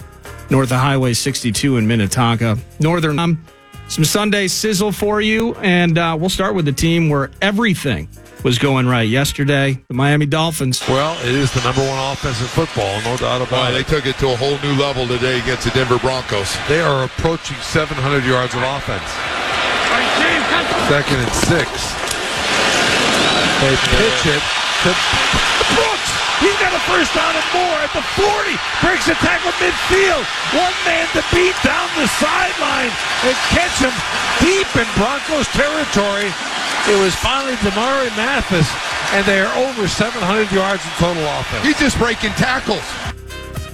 north 0.49 0.71
of 0.71 0.79
Highway 0.79 1.13
62 1.13 1.77
in 1.77 1.89
Minnetonka. 1.89 2.59
Northern, 2.79 3.19
um, 3.19 3.45
some 3.89 4.05
Sunday 4.05 4.47
sizzle 4.47 4.93
for 4.93 5.21
you, 5.21 5.57
and 5.57 5.99
uh, 5.99 6.17
we'll 6.19 6.31
start 6.31 6.55
with 6.55 6.67
the 6.67 6.73
team 6.73 7.09
where 7.09 7.33
everything 7.43 8.09
was 8.47 8.63
going 8.63 8.87
right 8.87 9.11
yesterday. 9.11 9.75
The 9.91 9.99
Miami 9.99 10.23
Dolphins. 10.23 10.79
Well, 10.87 11.19
it 11.27 11.35
is 11.35 11.51
the 11.51 11.59
number 11.67 11.83
one 11.83 11.99
offense 12.15 12.39
in 12.39 12.47
football, 12.47 12.95
no 13.03 13.19
doubt 13.19 13.43
about 13.43 13.75
it. 13.75 13.83
They 13.83 13.83
took 13.83 14.07
it 14.07 14.15
to 14.23 14.31
a 14.31 14.39
whole 14.39 14.55
new 14.63 14.79
level 14.79 15.03
today 15.03 15.43
against 15.43 15.67
the 15.67 15.75
Denver 15.75 15.99
Broncos. 15.99 16.55
They 16.71 16.79
are 16.79 17.03
approaching 17.03 17.59
700 17.59 17.99
yards 18.23 18.55
of 18.55 18.63
offense. 18.63 19.03
Second 20.87 21.27
and 21.27 21.35
six. 21.43 21.67
They 23.67 23.75
pitch 23.99 24.23
it 24.31 24.43
to 24.87 24.91
Brooks. 25.75 26.11
He's 26.39 26.55
got 26.63 26.71
a 26.71 26.83
first 26.87 27.11
down 27.19 27.35
and 27.35 27.49
more 27.51 27.79
at 27.83 27.91
the 27.99 28.05
40. 28.15 28.31
Breaks 28.79 29.11
a 29.11 29.19
tackle 29.27 29.51
midfield. 29.59 30.23
One 30.55 30.77
man 30.87 31.11
to 31.19 31.23
beat 31.35 31.59
down 31.67 31.91
the 31.99 32.07
sideline 32.23 32.95
and 33.27 33.35
catch 33.51 33.83
him 33.83 33.95
deep 34.39 34.71
in 34.79 34.87
Broncos 34.95 35.51
territory. 35.51 36.31
It 36.89 37.03
was 37.03 37.15
finally 37.17 37.55
Damari 37.57 38.15
Mathis, 38.17 38.69
and 39.13 39.27
they 39.27 39.41
are 39.41 39.53
over 39.69 39.89
700 39.89 40.53
yards 40.53 40.85
in 40.85 40.91
total 40.93 41.25
offense. 41.25 41.65
He's 41.67 41.79
just 41.79 41.99
breaking 41.99 42.31
tackles. 42.33 42.83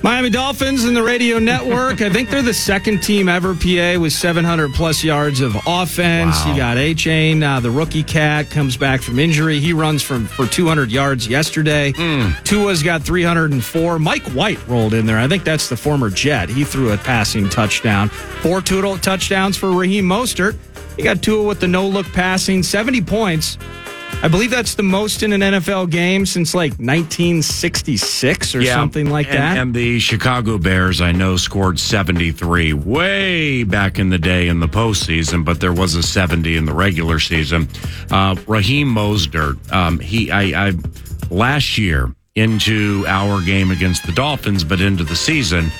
Miami 0.02 0.30
Dolphins 0.30 0.82
and 0.84 0.96
the 0.96 1.02
radio 1.02 1.38
network. 1.38 2.00
I 2.00 2.10
think 2.10 2.28
they're 2.28 2.42
the 2.42 2.52
second 2.54 3.02
team 3.04 3.28
ever, 3.28 3.54
PA, 3.54 4.00
with 4.00 4.12
700 4.12 4.72
plus 4.72 5.04
yards 5.04 5.40
of 5.40 5.54
offense. 5.64 6.34
Wow. 6.44 6.50
You 6.50 6.56
got 6.56 6.76
Achane, 6.76 7.40
uh, 7.44 7.60
the 7.60 7.70
rookie 7.70 8.02
cat, 8.02 8.50
comes 8.50 8.76
back 8.76 9.00
from 9.00 9.20
injury. 9.20 9.60
He 9.60 9.72
runs 9.72 10.02
from 10.02 10.26
for 10.26 10.46
200 10.46 10.90
yards 10.90 11.28
yesterday. 11.28 11.92
Tua's 12.42 12.82
got 12.82 13.02
304. 13.02 13.98
Mike 14.00 14.24
White 14.30 14.66
rolled 14.66 14.94
in 14.94 15.06
there. 15.06 15.18
I 15.18 15.28
think 15.28 15.44
that's 15.44 15.68
the 15.68 15.76
former 15.76 16.10
Jet. 16.10 16.48
He 16.48 16.64
threw 16.64 16.92
a 16.92 16.96
passing 16.96 17.48
touchdown. 17.48 18.08
Four 18.08 18.60
total 18.60 18.96
touchdowns 18.98 19.56
for 19.56 19.70
Raheem 19.70 20.06
Mostert. 20.06 20.56
You 20.96 21.04
got 21.04 21.22
Tua 21.22 21.42
with 21.42 21.60
the 21.60 21.68
no 21.68 21.86
look 21.86 22.06
passing, 22.12 22.62
70 22.62 23.02
points. 23.02 23.58
I 24.22 24.28
believe 24.28 24.50
that's 24.50 24.76
the 24.76 24.84
most 24.84 25.24
in 25.24 25.32
an 25.32 25.40
NFL 25.40 25.90
game 25.90 26.26
since 26.26 26.54
like 26.54 26.72
1966 26.72 28.54
or 28.54 28.64
something 28.64 29.10
like 29.10 29.26
and, 29.26 29.36
that. 29.36 29.56
And 29.56 29.74
the 29.74 29.98
Chicago 29.98 30.58
Bears, 30.58 31.00
I 31.00 31.10
know, 31.10 31.36
scored 31.36 31.80
73 31.80 32.72
way 32.72 33.64
back 33.64 33.98
in 33.98 34.10
the 34.10 34.18
day 34.18 34.46
in 34.46 34.60
the 34.60 34.68
postseason, 34.68 35.44
but 35.44 35.60
there 35.60 35.72
was 35.72 35.96
a 35.96 36.04
70 36.04 36.56
in 36.56 36.66
the 36.66 36.72
regular 36.74 37.18
season. 37.18 37.66
Uh, 38.12 38.36
Raheem 38.46 38.94
Mostert, 38.94 39.72
um, 39.72 39.98
he, 39.98 40.30
I, 40.30 40.68
I, 40.68 40.72
last 41.28 41.76
year 41.76 42.14
into 42.36 43.04
our 43.08 43.42
game 43.42 43.72
against 43.72 44.06
the 44.06 44.12
Dolphins, 44.12 44.62
but 44.62 44.80
into 44.80 45.02
the 45.02 45.16
season, 45.16 45.72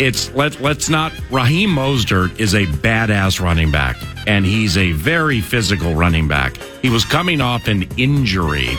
it's 0.00 0.32
let 0.34 0.60
let's 0.60 0.88
not. 0.88 1.12
Raheem 1.30 1.70
Mostert 1.70 2.40
is 2.40 2.54
a 2.54 2.64
badass 2.64 3.38
running 3.38 3.70
back, 3.70 3.96
and 4.26 4.46
he's 4.46 4.76
a 4.76 4.92
very 4.92 5.40
physical 5.40 5.94
running 5.94 6.26
back. 6.26 6.56
He 6.80 6.88
was 6.88 7.04
coming 7.04 7.40
off 7.40 7.68
an 7.68 7.86
injury 7.98 8.70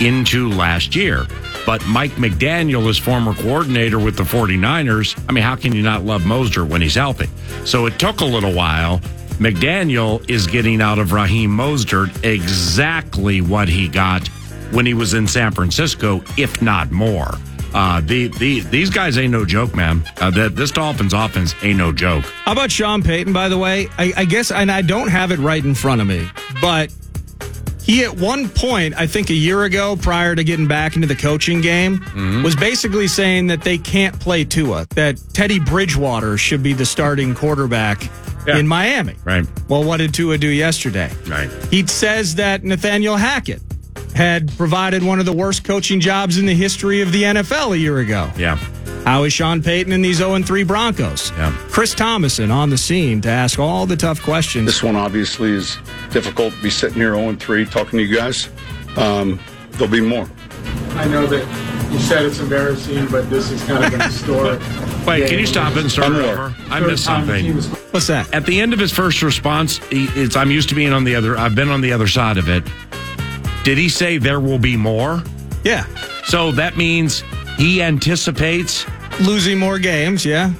into 0.00 0.48
last 0.48 0.96
year, 0.96 1.26
but 1.66 1.86
Mike 1.86 2.12
McDaniel 2.12 2.88
is 2.88 2.96
former 2.96 3.34
coordinator 3.34 3.98
with 3.98 4.16
the 4.16 4.22
49ers. 4.22 5.22
I 5.28 5.32
mean, 5.32 5.44
how 5.44 5.54
can 5.54 5.74
you 5.74 5.82
not 5.82 6.04
love 6.04 6.22
Mostert 6.22 6.68
when 6.68 6.80
he's 6.80 6.94
healthy? 6.94 7.28
So 7.66 7.84
it 7.84 7.98
took 7.98 8.20
a 8.20 8.24
little 8.24 8.54
while. 8.54 9.00
McDaniel 9.38 10.28
is 10.28 10.46
getting 10.46 10.80
out 10.80 10.98
of 10.98 11.12
Raheem 11.12 11.50
Mostert 11.50 12.24
exactly 12.24 13.42
what 13.42 13.68
he 13.68 13.86
got 13.86 14.26
when 14.72 14.86
he 14.86 14.94
was 14.94 15.14
in 15.14 15.26
San 15.26 15.52
Francisco, 15.52 16.22
if 16.38 16.62
not 16.62 16.90
more. 16.90 17.34
Uh, 17.72 18.00
the, 18.00 18.28
the 18.28 18.60
these 18.60 18.90
guys 18.90 19.16
ain't 19.18 19.32
no 19.32 19.44
joke, 19.44 19.74
man. 19.74 20.02
Uh, 20.20 20.30
the, 20.30 20.48
this 20.48 20.70
Dolphins 20.70 21.12
offense 21.12 21.54
ain't 21.62 21.78
no 21.78 21.92
joke. 21.92 22.24
How 22.44 22.52
about 22.52 22.70
Sean 22.70 23.02
Payton, 23.02 23.32
by 23.32 23.48
the 23.48 23.58
way? 23.58 23.88
I, 23.98 24.12
I 24.16 24.24
guess, 24.24 24.50
and 24.50 24.70
I 24.70 24.82
don't 24.82 25.08
have 25.08 25.30
it 25.32 25.38
right 25.38 25.64
in 25.64 25.74
front 25.74 26.00
of 26.00 26.06
me, 26.06 26.28
but 26.60 26.92
he 27.82 28.04
at 28.04 28.16
one 28.16 28.48
point, 28.48 28.94
I 28.96 29.06
think 29.06 29.30
a 29.30 29.34
year 29.34 29.64
ago, 29.64 29.96
prior 29.96 30.34
to 30.36 30.44
getting 30.44 30.68
back 30.68 30.94
into 30.96 31.08
the 31.08 31.16
coaching 31.16 31.60
game, 31.60 32.00
was 32.44 32.54
basically 32.54 33.08
saying 33.08 33.46
that 33.48 33.62
they 33.62 33.78
can't 33.78 34.18
play 34.20 34.44
Tua, 34.44 34.86
that 34.94 35.20
Teddy 35.32 35.58
Bridgewater 35.58 36.36
should 36.36 36.62
be 36.62 36.72
the 36.72 36.86
starting 36.86 37.34
quarterback 37.34 38.02
Yeah. 38.46 38.58
in 38.58 38.68
Miami. 38.68 39.14
Right. 39.24 39.46
Well, 39.68 39.82
what 39.84 39.96
did 39.96 40.12
Tua 40.14 40.38
do 40.38 40.48
yesterday? 40.48 41.10
Right. 41.26 41.50
He 41.70 41.86
says 41.86 42.34
that 42.36 42.62
Nathaniel 42.64 43.16
Hackett 43.16 43.60
had 44.14 44.50
provided 44.56 45.02
one 45.02 45.18
of 45.20 45.26
the 45.26 45.32
worst 45.32 45.64
coaching 45.64 46.00
jobs 46.00 46.38
in 46.38 46.46
the 46.46 46.54
history 46.54 47.00
of 47.00 47.12
the 47.12 47.22
NFL 47.24 47.72
a 47.74 47.78
year 47.78 47.98
ago. 47.98 48.30
Yeah. 48.36 48.56
How 49.04 49.24
is 49.24 49.32
Sean 49.32 49.62
Payton 49.62 49.92
and 49.92 50.04
these 50.04 50.18
0 50.18 50.42
3 50.42 50.62
Broncos? 50.64 51.30
Yeah. 51.32 51.52
Chris 51.70 51.94
Tomasson 51.94 52.52
on 52.52 52.68
the 52.70 52.76
scene 52.78 53.20
to 53.22 53.28
ask 53.30 53.58
all 53.58 53.86
the 53.86 53.96
tough 53.96 54.20
questions. 54.22 54.66
This 54.66 54.82
one 54.82 54.94
obviously 54.96 55.52
is 55.52 55.78
difficult 56.10 56.52
to 56.54 56.62
be 56.62 56.70
sitting 56.70 56.96
here 56.96 57.14
0 57.14 57.34
3 57.36 57.64
talking 57.64 57.98
to 57.98 58.04
you 58.04 58.14
guys. 58.14 58.48
Um, 58.96 59.40
there'll 59.72 59.88
be 59.90 60.00
more. 60.02 60.28
I 60.92 61.06
know 61.08 61.26
that 61.26 61.90
you 61.90 61.98
said 61.98 62.26
it's 62.26 62.40
embarrassing, 62.40 63.06
but 63.10 63.30
this 63.30 63.50
is 63.50 63.62
kind 63.64 63.82
of 63.84 63.94
an 63.94 64.00
historic. 64.10 64.60
Wait, 65.06 65.28
can 65.30 65.38
you 65.38 65.46
stop 65.46 65.72
it 65.76 65.78
and 65.78 65.90
start 65.90 66.08
I'm 66.08 66.16
it 66.16 66.22
more. 66.22 66.32
over? 66.46 66.54
I 66.68 66.80
missed 66.80 67.04
something. 67.04 67.56
What's 67.92 68.06
that? 68.08 68.32
At 68.34 68.44
the 68.44 68.60
end 68.60 68.74
of 68.74 68.78
his 68.78 68.92
first 68.92 69.22
response, 69.22 69.78
he, 69.88 70.08
it's 70.14 70.36
I'm 70.36 70.50
used 70.50 70.68
to 70.68 70.74
being 70.74 70.92
on 70.92 71.04
the 71.04 71.14
other. 71.14 71.38
I've 71.38 71.54
been 71.54 71.70
on 71.70 71.80
the 71.80 71.92
other 71.92 72.06
side 72.06 72.36
of 72.36 72.48
it. 72.50 72.64
Did 73.64 73.78
he 73.78 73.88
say 73.88 74.18
there 74.18 74.40
will 74.40 74.58
be 74.58 74.76
more? 74.76 75.22
Yeah. 75.64 75.84
So 76.24 76.50
that 76.52 76.76
means 76.76 77.22
he 77.56 77.82
anticipates 77.82 78.86
Losing 79.20 79.58
more 79.58 79.78
games, 79.78 80.24
yeah. 80.24 80.50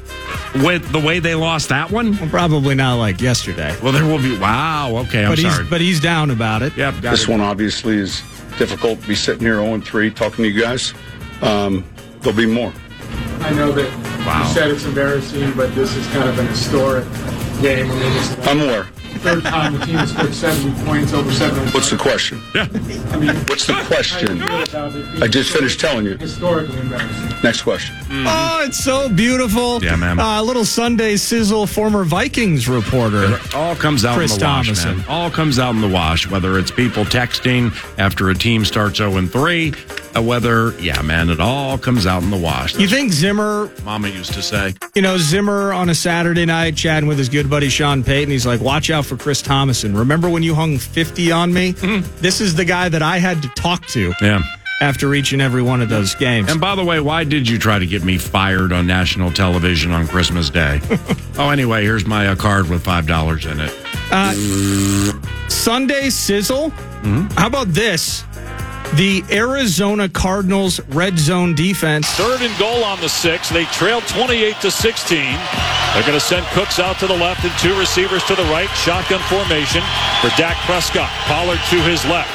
with 0.56 0.86
the 0.92 1.00
way 1.00 1.18
they 1.18 1.34
lost 1.34 1.70
that 1.70 1.90
one. 1.90 2.14
Well, 2.18 2.28
probably 2.28 2.74
not 2.74 2.96
like 2.96 3.18
yesterday. 3.18 3.74
Well, 3.82 3.90
there 3.92 4.04
will 4.04 4.18
be. 4.18 4.36
Wow. 4.38 4.96
Okay, 5.06 5.22
I'm 5.24 5.30
but 5.30 5.38
sorry. 5.38 5.62
he's 5.62 5.70
but 5.70 5.80
he's 5.80 5.98
down 6.00 6.30
about 6.30 6.60
it. 6.60 6.76
yep. 6.76 6.92
Got 7.00 7.12
This 7.12 7.22
it. 7.22 7.28
one 7.30 7.40
obviously 7.40 7.96
is 7.96 8.20
difficult 8.58 9.00
to 9.00 9.08
be 9.08 9.14
sitting 9.14 9.40
here 9.46 9.54
0 9.64 9.80
3 9.80 10.10
talking 10.10 10.44
to 10.44 10.50
you 10.50 10.60
guys. 10.60 10.92
Um, 11.40 11.86
there'll 12.20 12.36
be 12.36 12.44
more. 12.44 12.70
I 13.40 13.50
know 13.54 13.72
that 13.72 13.88
Wow. 14.26 14.46
you 14.46 14.52
said 14.52 14.70
it's 14.70 14.84
embarrassing, 14.84 15.52
but 15.56 15.74
this 15.74 15.96
is 15.96 16.06
kind 16.08 16.28
of 16.28 16.38
an 16.38 16.48
historic 16.48 17.06
game. 17.62 17.90
I 17.90 17.94
mean, 17.94 18.48
I'm 18.48 18.60
aware. 18.60 18.86
Third 19.20 19.42
time 19.44 19.78
the 19.78 19.85
team 19.85 19.96
has 19.96 20.11
scored 20.12 20.35
70 20.35 20.85
points 20.85 21.12
over 21.12 21.30
700. 21.30 21.74
What's 21.74 21.90
the 21.90 21.96
question? 21.98 22.40
Yeah. 22.54 22.66
I 23.12 23.18
mean, 23.18 23.37
What's 23.46 23.66
the 23.66 23.74
question? 23.87 24.38
you 24.38 24.42
feel 24.46 24.62
about 24.62 24.94
it 24.96 25.04
being 25.12 25.22
I 25.22 25.26
just 25.26 25.52
finished 25.52 25.78
telling 25.78 26.06
you. 26.06 26.16
Historically 26.16 26.78
embarrassing. 26.78 27.28
Next 27.42 27.62
question. 27.62 27.94
Oh, 28.11 28.64
it's 28.66 28.83
so 28.83 29.09
beautiful. 29.11 29.83
Yeah, 29.85 29.96
man. 29.96 30.18
Uh, 30.18 30.42
little 30.42 30.64
Sunday 30.64 31.16
sizzle, 31.16 31.66
former 31.66 32.04
Vikings 32.04 32.66
reporter. 32.68 33.35
It 33.35 33.54
all 33.54 33.76
comes 33.76 34.04
out 34.06 34.16
Chris 34.16 34.33
in 34.35 34.40
the 34.40 34.46
wash, 34.46 34.68
Tomasson. 34.70 34.96
man. 34.98 35.04
All 35.09 35.30
comes 35.30 35.59
out 35.59 35.74
in 35.74 35.80
the 35.83 35.88
wash. 35.88 36.26
Whether 36.30 36.59
it's 36.59 36.70
people 36.70 37.04
texting 37.04 37.72
after 37.98 38.30
a 38.30 38.35
team 38.35 38.64
starts 38.64 38.96
0 38.98 39.16
and 39.18 39.30
3, 39.30 39.72
uh, 39.72 39.74
whether, 40.22 40.72
yeah, 40.80 41.00
man, 41.02 41.28
it 41.30 41.40
all 41.40 41.76
comes 41.78 42.06
out 42.06 42.22
in 42.22 42.30
the 42.30 42.37
wash. 42.37 42.76
You 42.76 42.88
think 42.88 43.12
Zimmer 43.12 43.70
Mama 43.85 44.09
used 44.09 44.33
to 44.35 44.42
say. 44.42 44.74
you 44.94 45.02
know, 45.02 45.16
Zimmer 45.18 45.72
on 45.72 45.88
a 45.90 45.94
Saturday 45.94 46.46
night 46.46 46.76
chatting 46.76 47.09
with 47.09 47.18
his 47.18 47.28
good 47.28 47.48
buddy 47.50 47.68
Sean 47.68 48.02
Payton. 48.04 48.30
He's 48.30 48.46
like, 48.46 48.61
watch 48.61 48.90
out 48.90 49.06
for 49.06 49.16
Chris 49.16 49.42
Tomasson. 49.42 49.96
Remember 49.96 50.28
when 50.30 50.42
you 50.42 50.54
hung 50.54 50.78
50 50.78 51.33
on 51.33 51.52
me? 51.52 51.72
Mm-hmm. 51.74 52.09
This 52.20 52.40
is 52.40 52.54
the 52.54 52.64
guy 52.64 52.88
that 52.88 53.02
I 53.02 53.18
had 53.18 53.42
to 53.42 53.48
talk 53.50 53.87
to 53.88 54.12
Yeah. 54.20 54.42
after 54.80 55.12
each 55.14 55.33
and 55.33 55.42
every 55.42 55.62
one 55.62 55.83
of 55.83 55.88
those 55.88 56.14
games. 56.14 56.50
And 56.50 56.61
by 56.61 56.74
the 56.74 56.85
way, 56.85 57.00
why 57.00 57.24
did 57.24 57.48
you 57.48 57.59
try 57.59 57.78
to 57.78 57.87
get 57.87 58.02
me 58.04 58.16
fired 58.18 58.72
on 58.72 58.87
national 58.87 59.30
television 59.33 59.90
on 59.92 60.06
Christmas 60.06 60.48
Day? 60.50 60.80
oh, 61.38 61.50
anyway, 61.50 61.83
here's 61.85 62.06
my 62.06 62.28
uh, 62.28 62.35
card 62.37 62.68
with 62.70 62.83
$5 62.85 63.50
in 63.52 63.61
it. 63.61 63.74
Uh, 64.12 65.48
Sunday 65.48 66.11
sizzle? 66.11 66.70
Mm-hmm. 66.70 67.28
How 67.38 67.46
about 67.46 67.68
this? 67.68 68.24
The 68.96 69.22
Arizona 69.31 70.09
Cardinals 70.09 70.81
red 70.88 71.16
zone 71.16 71.55
defense. 71.55 72.11
Third 72.18 72.42
and 72.42 72.59
goal 72.59 72.83
on 72.83 73.00
the 73.00 73.09
six. 73.09 73.48
They 73.48 73.64
trail 73.66 74.00
28 74.00 74.57
to 74.62 74.70
16. 74.70 75.18
They're 75.94 76.03
going 76.03 76.18
to 76.18 76.20
send 76.20 76.44
Cooks 76.59 76.81
out 76.81 76.98
to 76.98 77.07
the 77.07 77.14
left 77.14 77.44
and 77.44 77.55
two 77.62 77.79
receivers 77.79 78.24
to 78.24 78.35
the 78.35 78.42
right. 78.50 78.68
Shotgun 78.74 79.22
formation 79.31 79.81
for 80.20 80.35
Dak 80.35 80.59
Prescott. 80.66 81.09
Pollard 81.31 81.61
to 81.70 81.79
his 81.87 82.05
left. 82.07 82.35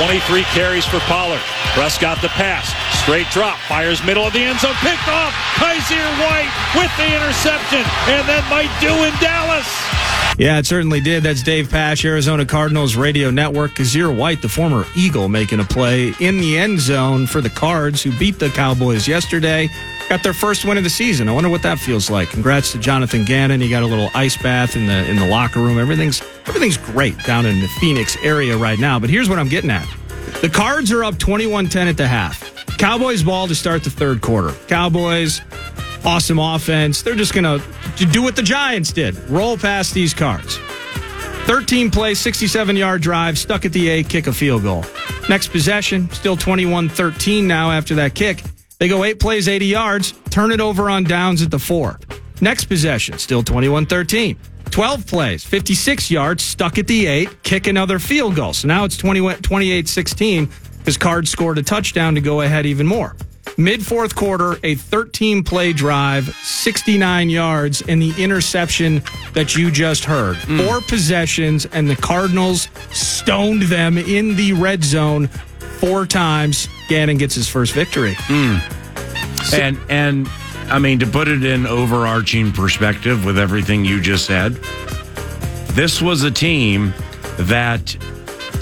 23 0.00 0.44
carries 0.56 0.86
for 0.86 0.98
Pollard. 1.04 1.44
Prescott 1.76 2.22
the 2.22 2.32
pass. 2.40 2.72
Straight 3.04 3.28
drop. 3.28 3.58
Fires 3.68 4.02
middle 4.02 4.24
of 4.24 4.32
the 4.32 4.40
end 4.40 4.58
zone. 4.60 4.74
Picked 4.80 5.08
off. 5.08 5.36
Kyzir 5.60 6.08
White 6.24 6.48
with 6.72 6.90
the 6.96 7.04
interception. 7.04 7.84
And 8.08 8.24
that 8.24 8.48
might 8.48 8.72
do 8.80 8.96
in 9.04 9.12
Dallas. 9.20 9.91
Yeah, 10.38 10.58
it 10.58 10.66
certainly 10.66 11.00
did. 11.00 11.22
That's 11.22 11.42
Dave 11.42 11.68
Pasch, 11.68 12.04
Arizona 12.04 12.46
Cardinals 12.46 12.96
radio 12.96 13.30
network. 13.30 13.72
Kyzir 13.72 14.14
White, 14.16 14.40
the 14.40 14.48
former 14.48 14.86
Eagle, 14.96 15.28
making 15.28 15.60
a 15.60 15.64
play 15.64 16.14
in 16.20 16.38
the 16.38 16.58
end 16.58 16.80
zone 16.80 17.26
for 17.26 17.40
the 17.40 17.50
Cards, 17.50 18.02
who 18.02 18.16
beat 18.18 18.38
the 18.38 18.48
Cowboys 18.48 19.06
yesterday. 19.06 19.68
Got 20.08 20.22
their 20.22 20.32
first 20.32 20.64
win 20.64 20.78
of 20.78 20.84
the 20.84 20.90
season. 20.90 21.28
I 21.28 21.32
wonder 21.32 21.50
what 21.50 21.62
that 21.62 21.78
feels 21.78 22.10
like. 22.10 22.30
Congrats 22.30 22.72
to 22.72 22.78
Jonathan 22.78 23.24
Gannon. 23.24 23.60
He 23.60 23.68
got 23.68 23.82
a 23.82 23.86
little 23.86 24.10
ice 24.14 24.36
bath 24.36 24.74
in 24.74 24.86
the 24.86 25.08
in 25.08 25.16
the 25.16 25.26
locker 25.26 25.60
room. 25.60 25.78
Everything's 25.78 26.22
everything's 26.46 26.78
great 26.78 27.16
down 27.24 27.46
in 27.46 27.60
the 27.60 27.68
Phoenix 27.80 28.16
area 28.22 28.56
right 28.56 28.78
now. 28.78 28.98
But 28.98 29.10
here's 29.10 29.28
what 29.28 29.38
I'm 29.38 29.48
getting 29.48 29.70
at. 29.70 29.86
The 30.40 30.48
Cards 30.48 30.90
are 30.90 31.04
up 31.04 31.14
21-10 31.14 31.88
at 31.88 31.96
the 31.96 32.08
half. 32.08 32.66
Cowboys 32.78 33.22
ball 33.22 33.46
to 33.48 33.54
start 33.54 33.84
the 33.84 33.90
third 33.90 34.22
quarter. 34.22 34.52
Cowboys 34.66 35.40
awesome 36.04 36.38
offense. 36.38 37.02
They're 37.02 37.14
just 37.14 37.34
going 37.34 37.44
to 37.44 38.06
do 38.06 38.22
what 38.22 38.36
the 38.36 38.42
Giants 38.42 38.92
did 38.92 39.16
roll 39.28 39.56
past 39.56 39.94
these 39.94 40.14
cards. 40.14 40.58
13 41.46 41.90
play, 41.90 42.14
67 42.14 42.76
yard 42.76 43.02
drive, 43.02 43.36
stuck 43.36 43.64
at 43.64 43.72
the 43.72 43.88
eight, 43.88 44.08
kick 44.08 44.26
a 44.26 44.32
field 44.32 44.62
goal. 44.62 44.84
Next 45.28 45.48
possession, 45.48 46.10
still 46.10 46.36
21 46.36 46.88
13 46.88 47.46
now 47.46 47.70
after 47.70 47.96
that 47.96 48.14
kick. 48.14 48.42
They 48.78 48.88
go 48.88 49.04
eight 49.04 49.20
plays, 49.20 49.48
80 49.48 49.66
yards, 49.66 50.14
turn 50.30 50.52
it 50.52 50.60
over 50.60 50.88
on 50.88 51.04
downs 51.04 51.42
at 51.42 51.50
the 51.50 51.58
four. 51.58 51.98
Next 52.40 52.64
possession, 52.66 53.18
still 53.18 53.42
21 53.42 53.86
13. 53.86 54.36
12 54.70 55.06
plays, 55.06 55.44
56 55.44 56.10
yards, 56.10 56.42
stuck 56.42 56.78
at 56.78 56.86
the 56.86 57.06
eight, 57.06 57.42
kick 57.42 57.66
another 57.66 57.98
field 57.98 58.36
goal. 58.36 58.52
So 58.52 58.68
now 58.68 58.84
it's 58.84 58.96
28 58.96 59.88
16 59.88 60.48
because 60.78 60.96
Cards 60.96 61.30
scored 61.30 61.58
a 61.58 61.62
touchdown 61.62 62.14
to 62.14 62.20
go 62.20 62.40
ahead 62.40 62.66
even 62.66 62.86
more. 62.86 63.14
Mid 63.56 63.84
fourth 63.84 64.14
quarter, 64.14 64.58
a 64.62 64.74
13 64.74 65.44
play 65.44 65.72
drive, 65.72 66.34
69 66.42 67.28
yards, 67.28 67.82
and 67.82 68.00
the 68.00 68.14
interception 68.22 69.02
that 69.34 69.54
you 69.56 69.70
just 69.70 70.04
heard. 70.04 70.36
Mm. 70.36 70.66
Four 70.66 70.80
possessions, 70.80 71.66
and 71.66 71.88
the 71.88 71.96
Cardinals 71.96 72.68
stoned 72.92 73.62
them 73.62 73.98
in 73.98 74.36
the 74.36 74.54
red 74.54 74.82
zone 74.82 75.28
four 75.78 76.06
times. 76.06 76.68
Gannon 76.88 77.18
gets 77.18 77.34
his 77.34 77.48
first 77.48 77.72
victory. 77.72 78.14
Mm. 78.14 79.52
And 79.52 79.78
and 79.88 80.28
I 80.70 80.78
mean 80.78 80.98
to 81.00 81.06
put 81.06 81.28
it 81.28 81.44
in 81.44 81.66
overarching 81.66 82.52
perspective 82.52 83.24
with 83.24 83.38
everything 83.38 83.84
you 83.84 84.00
just 84.00 84.26
said, 84.26 84.54
this 85.74 86.00
was 86.00 86.22
a 86.22 86.30
team 86.30 86.94
that 87.38 87.96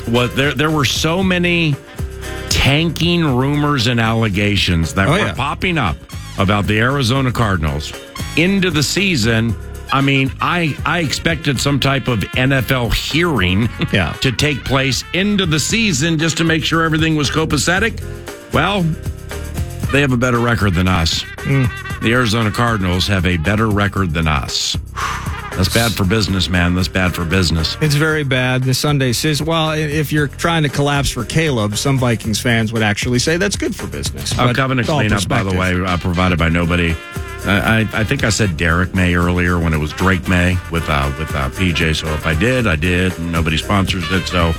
was 0.09 0.35
there 0.35 0.55
there 0.55 0.71
were 0.71 0.85
so 0.85 1.23
many 1.23 1.77
tanking 2.61 3.25
rumors 3.25 3.87
and 3.87 3.99
allegations 3.99 4.93
that 4.93 5.09
Oh, 5.09 5.13
were 5.13 5.19
yeah. 5.19 5.33
popping 5.33 5.79
up 5.79 5.97
about 6.39 6.67
the 6.67 6.79
Arizona 6.79 7.33
Cardinals 7.33 7.91
into 8.37 8.71
the 8.71 8.83
season. 8.83 9.55
I 9.93 10.03
mean, 10.03 10.31
I 10.43 10.77
I 10.85 10.99
expected 11.01 11.59
some 11.59 11.81
type 11.81 12.07
of 12.07 12.21
NFL 12.37 12.93
hearing 12.93 13.67
Yeah. 13.95 14.13
to 14.21 14.31
take 14.31 14.63
place 14.63 15.05
into 15.15 15.47
the 15.47 15.59
season 15.59 16.19
just 16.19 16.37
to 16.37 16.45
make 16.45 16.63
sure 16.63 16.83
everything 16.85 17.17
was 17.17 17.31
copacetic. 17.31 17.99
Well, 18.53 18.83
they 19.91 20.03
have 20.03 20.13
a 20.13 20.19
better 20.19 20.39
record 20.39 20.75
than 20.75 20.87
us. 20.87 21.23
Mm. 21.49 22.01
The 22.03 22.13
Arizona 22.13 22.51
Cardinals 22.51 23.07
have 23.09 23.25
a 23.25 23.39
better 23.39 23.69
record 23.71 24.13
than 24.13 24.29
us. 24.29 24.77
That's 25.57 25.73
bad 25.73 25.93
for 25.93 26.05
business, 26.05 26.49
man. 26.49 26.75
That's 26.75 26.89
bad 26.89 27.15
for 27.15 27.25
business. 27.25 27.77
It's 27.81 27.95
very 27.95 28.25
bad. 28.25 28.63
The 28.63 28.75
Sunday 28.75 29.13
says, 29.13 29.43
well, 29.43 29.73
if 29.73 30.13
you're 30.13 30.29
trying 30.29 30.63
to 30.63 30.69
collapse 30.69 31.11
for 31.11 31.25
Caleb, 31.25 31.77
some 31.77 31.99
Vikings 31.99 32.41
fans 32.41 32.73
would 32.73 32.83
actually 32.83 33.19
say 33.19 33.37
that's 33.37 33.57
good 33.57 33.75
for 33.75 33.87
business. 33.87 34.33
But 34.35 34.57
covenant 34.57 34.89
cleanup, 34.89 35.29
by 35.29 35.43
the 35.43 35.55
way, 35.57 35.79
uh, 35.81 35.97
provided 35.99 36.39
by 36.39 36.49
nobody. 36.49 36.95
I, 37.45 37.81
I 37.81 38.01
I 38.01 38.05
think 38.05 38.23
I 38.23 38.29
said 38.29 38.57
Derek 38.57 38.95
May 38.95 39.15
earlier 39.15 39.59
when 39.59 39.73
it 39.73 39.79
was 39.79 39.93
Drake 39.93 40.29
Maye 40.29 40.57
with 40.71 40.85
uh, 40.89 41.13
with 41.19 41.35
uh, 41.35 41.49
PJ. 41.51 41.97
So 41.97 42.07
if 42.09 42.27
I 42.27 42.35
did, 42.39 42.67
I 42.67 42.77
did. 42.77 43.19
Nobody 43.19 43.57
sponsors 43.57 44.05
it. 44.13 44.27
So 44.27 44.53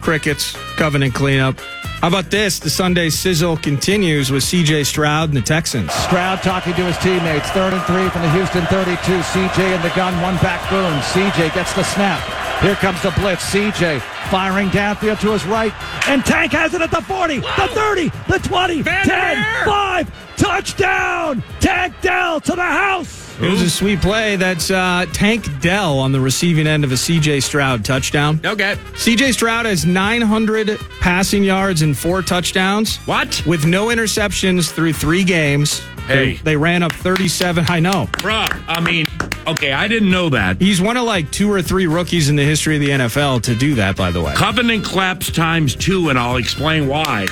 Crickets, 0.00 0.54
covenant 0.76 1.14
cleanup. 1.14 1.58
How 2.04 2.08
about 2.08 2.30
this? 2.30 2.58
The 2.58 2.68
Sunday 2.68 3.08
sizzle 3.08 3.56
continues 3.56 4.30
with 4.30 4.42
CJ 4.42 4.84
Stroud 4.84 5.30
and 5.30 5.38
the 5.38 5.40
Texans. 5.40 5.90
Stroud 5.90 6.42
talking 6.42 6.74
to 6.74 6.84
his 6.84 6.98
teammates. 6.98 7.48
Third 7.52 7.72
and 7.72 7.82
three 7.84 8.10
from 8.10 8.20
the 8.20 8.30
Houston 8.32 8.66
32. 8.66 8.98
CJ 9.00 9.74
in 9.74 9.80
the 9.80 9.88
gun, 9.96 10.12
one 10.20 10.36
back 10.42 10.68
boom. 10.68 10.92
CJ 11.00 11.54
gets 11.54 11.72
the 11.72 11.82
snap. 11.82 12.20
Here 12.60 12.74
comes 12.74 13.00
the 13.00 13.10
blitz. 13.12 13.50
CJ 13.50 14.02
firing 14.28 14.68
downfield 14.68 15.18
to 15.22 15.32
his 15.32 15.46
right. 15.46 15.72
And 16.06 16.22
Tank 16.26 16.52
has 16.52 16.74
it 16.74 16.82
at 16.82 16.90
the 16.90 17.00
40, 17.00 17.38
the 17.38 17.68
30, 17.72 18.10
the 18.28 18.38
20, 18.38 18.82
10, 18.82 19.64
5. 19.64 20.36
Touchdown! 20.36 21.42
Tank 21.60 21.94
Dell 22.02 22.38
to 22.38 22.52
the 22.52 22.62
house! 22.62 23.23
It 23.40 23.50
was 23.50 23.62
a 23.62 23.70
sweet 23.70 24.00
play. 24.00 24.36
That's 24.36 24.70
uh, 24.70 25.06
Tank 25.12 25.44
Dell 25.60 25.98
on 25.98 26.12
the 26.12 26.20
receiving 26.20 26.66
end 26.66 26.84
of 26.84 26.92
a 26.92 26.94
CJ 26.94 27.42
Stroud 27.42 27.84
touchdown. 27.84 28.40
okay, 28.44 28.76
CJ 28.92 29.32
Stroud 29.32 29.66
has 29.66 29.84
900 29.84 30.78
passing 31.00 31.42
yards 31.42 31.82
and 31.82 31.96
four 31.98 32.22
touchdowns. 32.22 32.96
what, 33.06 33.42
With 33.46 33.66
no 33.66 33.86
interceptions 33.86 34.70
through 34.70 34.92
three 34.92 35.24
games. 35.24 35.80
Hey. 36.06 36.34
They, 36.34 36.42
they 36.42 36.56
ran 36.56 36.82
up 36.82 36.92
37. 36.92 37.64
I 37.68 37.80
know. 37.80 38.06
bruh? 38.12 38.62
I 38.68 38.78
mean, 38.80 39.06
okay, 39.46 39.72
I 39.72 39.88
didn't 39.88 40.10
know 40.10 40.28
that. 40.28 40.60
He's 40.60 40.80
one 40.80 40.96
of 40.98 41.04
like 41.04 41.30
two 41.30 41.50
or 41.50 41.62
three 41.62 41.86
rookies 41.86 42.28
in 42.28 42.36
the 42.36 42.44
history 42.44 42.76
of 42.76 42.82
the 42.82 42.90
NFL 42.90 43.42
to 43.44 43.54
do 43.54 43.74
that, 43.76 43.96
by 43.96 44.10
the 44.10 44.20
way. 44.22 44.34
Covenant 44.34 44.84
claps 44.84 45.30
times 45.32 45.74
two, 45.74 46.10
and 46.10 46.18
I'll 46.18 46.36
explain 46.36 46.88
why. 46.88 47.26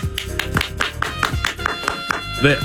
That 2.42 2.58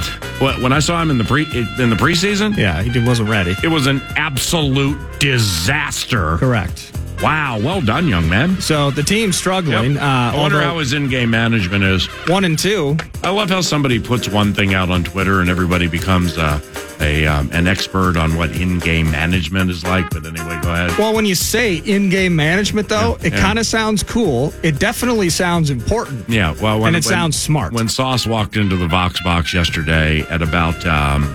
when 0.61 0.73
I 0.73 0.79
saw 0.79 1.01
him 1.01 1.09
in 1.11 1.17
the 1.17 1.23
pre 1.23 1.43
in 1.43 1.89
the 1.89 1.95
preseason, 1.95 2.57
Yeah, 2.57 2.81
he 2.81 2.99
wasn't 3.05 3.29
ready. 3.29 3.55
it 3.63 3.67
was 3.67 3.87
an 3.87 4.01
absolute 4.15 4.97
disaster. 5.19 6.37
Correct. 6.37 6.91
Wow, 7.21 7.59
well 7.59 7.81
done, 7.81 8.07
young 8.07 8.29
man. 8.29 8.61
So 8.61 8.91
the 8.91 9.01
team's 9.01 9.35
struggling. 9.37 9.93
Yep. 9.93 10.01
Uh, 10.01 10.05
I 10.05 10.37
wonder 10.37 10.61
how 10.61 10.77
his 10.77 10.93
in-game 10.93 11.31
management 11.31 11.83
is. 11.83 12.05
one 12.27 12.45
and 12.45 12.59
two. 12.59 12.95
I 13.23 13.31
love 13.31 13.49
how 13.49 13.61
somebody 13.61 13.99
puts 13.99 14.29
one 14.29 14.53
thing 14.53 14.75
out 14.75 14.89
on 14.91 15.03
Twitter 15.03 15.41
and 15.41 15.49
everybody 15.49 15.87
becomes 15.87 16.37
uh, 16.37 16.59
a 17.01 17.25
um, 17.27 17.49
an 17.53 17.67
expert 17.67 18.17
on 18.17 18.35
what 18.35 18.51
in-game 18.51 19.11
management 19.11 19.69
is 19.69 19.83
like. 19.83 20.09
But 20.09 20.25
anyway, 20.25 20.59
go 20.61 20.71
ahead. 20.73 20.97
Well, 20.97 21.13
when 21.13 21.25
you 21.25 21.35
say 21.35 21.75
in-game 21.77 22.35
management, 22.35 22.89
though, 22.89 23.17
Yeah, 23.21 23.27
it 23.27 23.33
yeah. 23.33 23.41
kind 23.41 23.59
of 23.59 23.65
sounds 23.65 24.03
cool. 24.03 24.53
It 24.63 24.79
definitely 24.79 25.29
sounds 25.29 25.69
important. 25.69 26.27
Yeah, 26.29 26.55
well, 26.61 26.79
when, 26.79 26.87
And 26.89 26.95
it 26.97 27.05
when- 27.05 27.13
sounds 27.13 27.37
smart. 27.37 27.73
When 27.73 27.87
Sauce 27.89 28.25
walked 28.25 28.55
into 28.57 28.75
the 28.75 28.87
Vox 28.87 29.21
box 29.21 29.53
yesterday 29.53 30.21
at 30.29 30.41
about 30.41 30.85
um, 30.85 31.33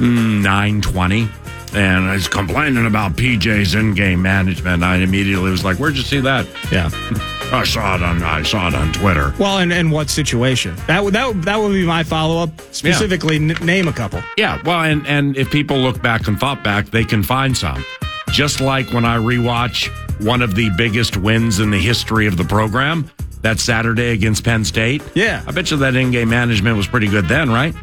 nine 0.00 0.80
twenty, 0.80 1.28
and 1.74 2.10
he's 2.12 2.28
complaining 2.28 2.86
about 2.86 3.12
PJ's 3.16 3.74
in-game 3.74 4.22
management, 4.22 4.82
I 4.82 4.96
immediately 4.96 5.50
was 5.50 5.64
like, 5.64 5.76
"Where'd 5.78 5.96
you 5.96 6.02
see 6.02 6.20
that?" 6.20 6.46
Yeah. 6.72 6.90
I 7.50 7.64
saw 7.64 7.94
it 7.96 8.02
on 8.02 8.22
I 8.22 8.42
saw 8.42 8.68
it 8.68 8.74
on 8.74 8.92
Twitter. 8.92 9.32
Well, 9.38 9.58
and, 9.58 9.72
and 9.72 9.90
what 9.90 10.10
situation? 10.10 10.76
That 10.86 11.02
would 11.02 11.14
that 11.14 11.42
that 11.42 11.56
would 11.56 11.72
be 11.72 11.86
my 11.86 12.02
follow-up. 12.02 12.50
Specifically, 12.72 13.36
n- 13.36 13.56
name 13.62 13.88
a 13.88 13.92
couple. 13.92 14.22
Yeah, 14.36 14.60
well, 14.64 14.82
and 14.82 15.06
and 15.06 15.36
if 15.36 15.50
people 15.50 15.78
look 15.78 16.02
back 16.02 16.28
and 16.28 16.38
thought 16.38 16.62
back, 16.62 16.86
they 16.86 17.04
can 17.04 17.22
find 17.22 17.56
some. 17.56 17.84
Just 18.30 18.60
like 18.60 18.92
when 18.92 19.04
I 19.06 19.16
rewatch 19.16 19.88
one 20.24 20.42
of 20.42 20.54
the 20.54 20.68
biggest 20.76 21.16
wins 21.16 21.58
in 21.60 21.70
the 21.70 21.78
history 21.78 22.26
of 22.26 22.36
the 22.36 22.44
program, 22.44 23.10
that 23.42 23.58
Saturday 23.60 24.10
against 24.10 24.44
Penn 24.44 24.64
State. 24.64 25.02
Yeah. 25.14 25.42
I 25.46 25.52
bet 25.52 25.70
you 25.70 25.78
that 25.78 25.94
in-game 25.96 26.28
management 26.28 26.76
was 26.76 26.86
pretty 26.86 27.06
good 27.08 27.26
then, 27.28 27.50
right? 27.50 27.74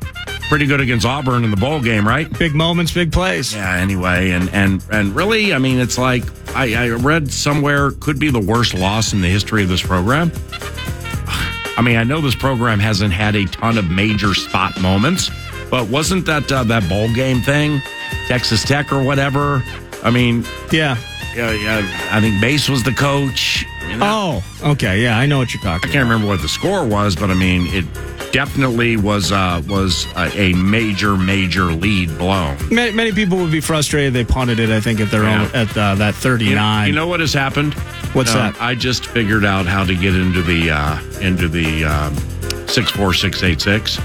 Pretty 0.50 0.68
good 0.68 0.80
against 0.80 1.06
Auburn 1.06 1.44
in 1.44 1.50
the 1.52 1.58
bowl 1.58 1.82
game, 1.82 2.08
right? 2.08 2.32
Big 2.38 2.54
moments, 2.54 2.94
big 2.94 3.12
plays. 3.12 3.54
Yeah. 3.56 3.76
Anyway, 3.78 4.30
and 4.32 4.48
and 4.54 4.84
and 4.92 5.16
really, 5.16 5.54
I 5.54 5.58
mean, 5.58 5.80
it's 5.80 5.98
like 5.98 6.24
I, 6.56 6.76
I 6.86 6.90
read 6.92 7.32
somewhere 7.32 7.92
could 7.92 8.20
be 8.20 8.30
the 8.30 8.40
worst 8.40 8.74
loss 8.76 9.12
in 9.12 9.22
the 9.22 9.28
history 9.28 9.64
of 9.64 9.70
this 9.70 9.82
program. 9.82 10.32
I 11.78 11.82
mean, 11.82 11.98
I 11.98 12.04
know 12.04 12.22
this 12.22 12.36
program 12.36 12.80
hasn't 12.80 13.12
had 13.12 13.36
a 13.36 13.46
ton 13.46 13.78
of 13.78 13.90
major 13.90 14.34
spot 14.34 14.80
moments, 14.80 15.30
but 15.70 15.90
wasn't 15.90 16.26
that 16.28 16.50
uh, 16.52 16.64
that 16.66 16.88
bowl 16.88 17.12
game 17.14 17.42
thing, 17.42 17.82
Texas 18.28 18.64
Tech 18.64 18.94
or 18.94 19.04
whatever? 19.04 19.64
I 20.04 20.12
mean, 20.12 20.46
Yeah. 20.72 20.96
yeah, 21.36 21.52
yeah, 21.52 22.10
I 22.12 22.22
think 22.22 22.40
Base 22.40 22.70
was 22.70 22.84
the 22.84 22.94
coach. 22.94 23.66
I 23.86 23.90
mean, 23.90 24.00
that- 24.00 24.12
Oh, 24.12 24.44
okay. 24.72 25.02
Yeah, 25.02 25.18
I 25.18 25.26
know 25.26 25.38
what 25.38 25.54
you're 25.54 25.64
talking 25.64 25.90
I 25.90 25.94
can't 25.94 26.04
about. 26.04 26.14
remember 26.14 26.28
what 26.28 26.42
the 26.42 26.50
score 26.50 26.86
was, 26.86 27.16
but 27.16 27.30
I 27.30 27.34
mean, 27.34 27.68
it 27.68 27.86
definitely 28.32 28.98
was 28.98 29.32
uh, 29.32 29.62
was 29.68 30.06
a, 30.18 30.30
a 30.38 30.54
major 30.54 31.16
major 31.16 31.66
lead 31.66 32.18
blown. 32.18 32.58
Many, 32.70 32.92
many 32.92 33.12
people 33.14 33.38
would 33.38 33.52
be 33.52 33.62
frustrated 33.62 34.14
they 34.14 34.26
punted 34.26 34.60
it. 34.60 34.70
I 34.70 34.82
think 34.82 35.00
at 35.00 35.10
their 35.12 35.24
Yeah. 35.24 35.44
own 35.44 35.52
at 35.56 35.78
uh, 35.78 35.96
that 35.96 36.16
39. 36.16 36.82
You, 36.88 36.88
you 36.90 36.96
know 36.96 37.08
what 37.08 37.20
has 37.22 37.34
happened? 37.34 37.74
What's 38.14 38.32
Uh, 38.34 38.52
that? 38.52 38.62
I 38.62 38.76
just 38.76 39.06
figured 39.06 39.46
out 39.46 39.66
how 39.66 39.86
to 39.86 39.96
get 39.96 40.16
into 40.16 40.42
the 40.42 40.72
uh, 40.72 41.00
into 41.22 41.48
the 41.48 41.86
um, 41.86 42.16
six 42.68 42.90
four 42.92 43.14
six 43.14 43.42
eight 43.44 43.62
six. 43.62 44.00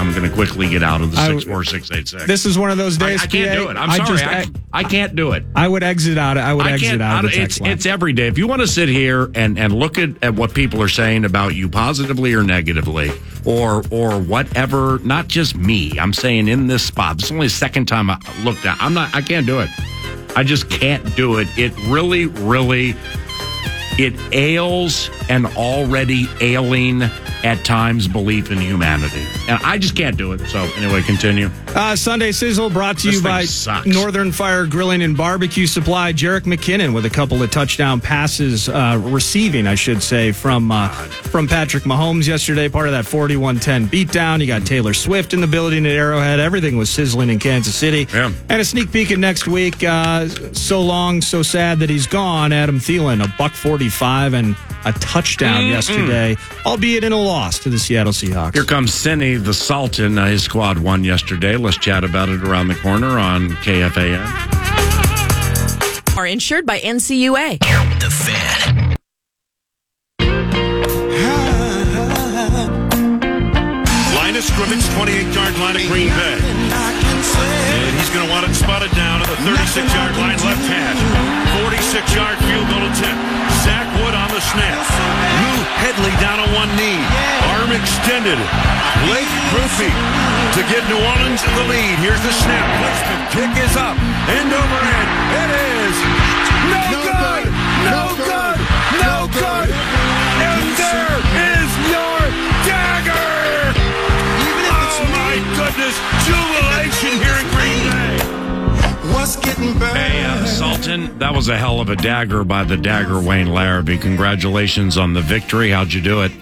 I'm 0.00 0.12
going 0.14 0.28
to 0.28 0.34
quickly 0.34 0.68
get 0.68 0.82
out 0.82 1.00
of 1.02 1.12
the 1.12 1.20
I- 1.20 1.28
six 1.28 1.44
four 1.44 1.62
six 1.64 1.90
eight 1.92 2.08
six. 2.08 2.26
this 2.26 2.46
is 2.46 2.58
one 2.58 2.70
of 2.70 2.78
those 2.78 2.96
days. 2.96 3.22
I 3.22 3.26
can't 3.26 3.50
PA, 3.50 3.54
do 3.56 3.68
it. 3.70 3.76
I'm 3.76 3.90
I 3.90 3.96
sorry. 3.98 4.08
just- 4.08 4.24
I, 4.24 4.44
I 4.72 4.82
can't 4.84 5.14
do 5.14 5.32
it. 5.32 5.44
I 5.54 5.68
would 5.68 5.82
exit 5.82 6.16
out. 6.16 6.38
I 6.38 6.54
would 6.54 6.66
I 6.66 6.72
exit 6.72 7.00
out 7.00 7.24
I 7.24 7.28
of 7.28 7.32
the 7.34 7.40
it's 7.42 7.60
line. 7.60 7.70
it's 7.72 7.86
every 7.86 8.12
day. 8.12 8.28
If 8.28 8.38
you 8.38 8.46
want 8.46 8.62
to 8.62 8.66
sit 8.68 8.88
here 8.88 9.30
and 9.34 9.58
and 9.58 9.74
look 9.74 9.98
at, 9.98 10.10
at 10.22 10.34
what 10.34 10.54
people 10.54 10.80
are 10.82 10.88
saying 10.88 11.24
about 11.24 11.54
you 11.54 11.68
positively 11.68 12.32
or 12.34 12.42
negatively, 12.42 13.10
or 13.44 13.82
or 13.90 14.18
whatever, 14.20 14.98
not 15.00 15.28
just 15.28 15.56
me. 15.56 15.98
I'm 15.98 16.12
saying 16.12 16.48
in 16.48 16.66
this 16.66 16.82
spot. 16.84 17.16
This 17.16 17.26
is 17.26 17.32
only 17.32 17.46
the 17.46 17.50
second 17.50 17.86
time 17.86 18.08
I 18.10 18.18
looked 18.42 18.64
at. 18.64 18.80
I'm 18.80 18.94
not. 18.94 19.14
I 19.14 19.20
can't 19.22 19.44
do 19.46 19.60
it. 19.60 19.68
I 20.36 20.44
just 20.44 20.70
can't 20.70 21.14
do 21.16 21.38
it. 21.38 21.48
It 21.58 21.76
really, 21.88 22.26
really, 22.26 22.94
it 23.98 24.14
ails 24.32 25.10
an 25.30 25.46
already 25.56 26.28
ailing 26.40 27.02
at 27.42 27.64
times 27.64 28.08
belief 28.08 28.50
in 28.50 28.58
humanity, 28.58 29.24
and 29.48 29.58
I 29.64 29.78
just 29.78 29.96
can't 29.96 30.16
do 30.16 30.32
it. 30.32 30.40
So 30.48 30.58
anyway, 30.76 31.02
continue. 31.02 31.48
Uh, 31.68 31.94
Sunday 31.94 32.32
Sizzle 32.32 32.68
brought 32.68 32.98
to 32.98 33.06
This 33.06 33.16
you 33.16 33.22
by 33.22 33.44
sucks. 33.44 33.86
Northern 33.86 34.32
Fire 34.32 34.66
Grilling 34.66 35.02
and 35.02 35.16
Barbecue 35.16 35.66
Supply. 35.66 36.12
Jerick 36.12 36.42
McKinnon 36.42 36.92
with 36.92 37.06
a 37.06 37.10
couple 37.10 37.42
of 37.42 37.50
touchdown 37.50 38.00
passes, 38.00 38.68
uh, 38.68 39.00
receiving, 39.04 39.66
I 39.66 39.76
should 39.76 40.02
say, 40.02 40.32
from 40.32 40.72
uh, 40.72 40.88
from 40.88 41.46
Patrick 41.46 41.84
Mahomes 41.84 42.26
yesterday. 42.26 42.68
Part 42.68 42.88
of 42.88 42.92
that 42.92 43.04
41-10 43.04 43.86
beatdown. 43.86 44.40
You 44.40 44.48
got 44.48 44.66
Taylor 44.66 44.94
Swift 44.94 45.32
in 45.32 45.40
the 45.40 45.46
building 45.46 45.86
at 45.86 45.92
Arrowhead. 45.92 46.40
Everything 46.40 46.76
was 46.76 46.90
sizzling 46.90 47.30
in 47.30 47.38
Kansas 47.38 47.74
City. 47.74 48.08
Yeah. 48.12 48.32
And 48.48 48.60
a 48.60 48.64
sneak 48.64 48.90
peek 48.90 49.12
at 49.12 49.18
next 49.18 49.46
week. 49.46 49.84
Uh, 49.84 50.28
so 50.52 50.82
long, 50.82 51.20
so 51.20 51.42
sad 51.42 51.78
that 51.78 51.88
he's 51.88 52.08
gone. 52.08 52.52
Adam 52.52 52.78
Thielen, 52.80 53.24
a 53.24 53.32
buck 53.38 53.52
45 53.52 54.34
and 54.34 54.56
a 54.84 54.92
touchdown 54.92 55.66
yesterday, 55.66 56.36
albeit 56.64 57.04
in 57.04 57.12
a 57.12 57.16
loss 57.16 57.58
to 57.60 57.70
the 57.70 57.78
Seattle 57.78 58.12
Seahawks. 58.12 58.54
Here 58.54 58.64
comes 58.64 58.92
Siny, 58.92 59.36
the 59.36 59.54
Sultan. 59.54 60.18
Uh, 60.18 60.26
his 60.26 60.42
squad 60.42 60.78
won 60.78 61.04
yesterday. 61.04 61.56
Let's 61.56 61.78
chat 61.78 62.04
about 62.04 62.28
it 62.28 62.42
around 62.42 62.68
the 62.68 62.76
corner 62.76 63.18
on 63.18 63.50
KFAN. 63.64 64.26
Are 66.16 66.26
insured 66.26 66.66
by 66.66 66.80
NCUA. 66.80 67.58
The 68.00 68.10
Fan. 68.10 68.96
scrimmage, 74.40 74.80
28-yard 74.96 75.54
line 75.58 75.76
of 75.76 75.84
Green 75.88 76.08
Bay. 76.08 76.38
And 76.40 77.92
he's 77.96 78.10
going 78.10 78.24
to 78.24 78.32
want 78.32 78.48
it 78.48 78.54
spotted 78.54 78.90
down 78.92 79.20
at 79.20 79.28
the 79.28 79.36
36-yard 79.44 80.16
line 80.16 80.38
left 80.44 80.64
hash. 80.64 81.00
46-yard 81.60 82.38
field 82.48 82.66
goal 82.68 82.84
attempt. 82.88 83.49
Wood 84.10 84.18
on 84.18 84.30
the 84.34 84.42
snap. 84.42 84.74
Lou 85.38 85.62
Hedley 85.78 86.10
down 86.18 86.42
on 86.42 86.50
one 86.50 86.66
knee. 86.74 86.98
Arm 87.54 87.70
extended. 87.70 88.34
Blake 89.06 89.30
Ruffy 89.54 89.86
to 89.86 90.66
give 90.66 90.82
New 90.90 90.98
Orleans 90.98 91.38
the 91.46 91.64
lead. 91.70 91.94
Here's 92.02 92.18
the 92.26 92.34
snap. 92.42 92.66
Kick 93.30 93.54
is 93.54 93.76
up. 93.78 93.94
End 94.26 94.50
over 94.50 94.80
end. 94.82 95.10
It 95.30 95.50
is. 95.54 95.94
No, 96.74 96.82
good. 97.06 97.46
No 97.86 98.02
good. 98.18 98.58
No 98.98 99.16
good. 99.30 99.70
And 99.70 100.66
there 100.74 101.14
is 101.54 101.70
your 101.86 102.18
dagger. 102.66 103.14
Oh 104.74 105.06
my 105.14 105.38
goodness. 105.54 105.94
Jubilation 106.26 107.14
here 107.22 107.38
in 107.38 107.46
Green 107.54 107.78
Bay. 107.86 107.99
What's 109.20 109.36
getting 109.36 109.78
better? 109.78 109.98
Hey, 109.98 110.24
uh, 110.24 110.46
Sultan, 110.46 111.18
that 111.18 111.34
was 111.34 111.48
a 111.50 111.58
hell 111.58 111.78
of 111.78 111.90
a 111.90 111.94
dagger 111.96 112.42
by 112.42 112.64
the 112.64 112.78
dagger 112.78 113.20
Wayne 113.20 113.48
Larrivee. 113.48 114.00
Congratulations 114.00 114.96
on 114.96 115.12
the 115.12 115.20
victory. 115.20 115.68
How'd 115.68 115.92
you 115.92 116.00
do 116.00 116.22
it? 116.22 116.32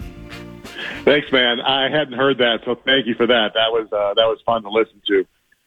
Thanks, 1.04 1.26
man. 1.32 1.60
I 1.60 1.90
hadn't 1.90 2.12
heard 2.12 2.38
that, 2.38 2.60
so 2.64 2.76
thank 2.76 3.08
you 3.08 3.16
for 3.16 3.26
that. 3.26 3.48
That 3.54 3.72
was 3.72 3.88
uh, 3.92 4.14
that 4.14 4.26
was 4.26 4.38
fun 4.46 4.62
to 4.62 4.70
listen 4.70 5.02
to. 5.08 5.26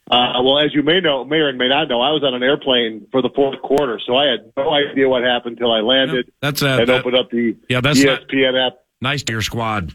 Uh, 0.09 0.41
well, 0.41 0.59
as 0.59 0.73
you 0.73 0.83
may 0.83 1.01
know, 1.01 1.25
may 1.25 1.35
or 1.35 1.51
may 1.51 1.67
not 1.67 1.89
know, 1.89 1.99
I 1.99 2.11
was 2.11 2.23
on 2.23 2.33
an 2.33 2.43
airplane 2.43 3.05
for 3.11 3.21
the 3.21 3.29
fourth 3.35 3.61
quarter, 3.61 3.99
so 4.07 4.15
I 4.15 4.27
had 4.27 4.53
no 4.55 4.71
idea 4.71 5.09
what 5.09 5.23
happened 5.23 5.57
until 5.57 5.73
I 5.73 5.81
landed 5.81 6.31
That's 6.39 6.61
a 6.61 6.79
and 6.79 6.87
that- 6.87 6.99
opened 7.01 7.15
up 7.17 7.29
the 7.29 7.57
Yeah, 7.67 7.81
that's 7.81 8.01
not- 8.01 8.21
ESPN 8.29 8.55
app. 8.67 8.77
nice 9.01 9.21
to 9.23 9.33
your 9.33 9.41
squad. 9.41 9.87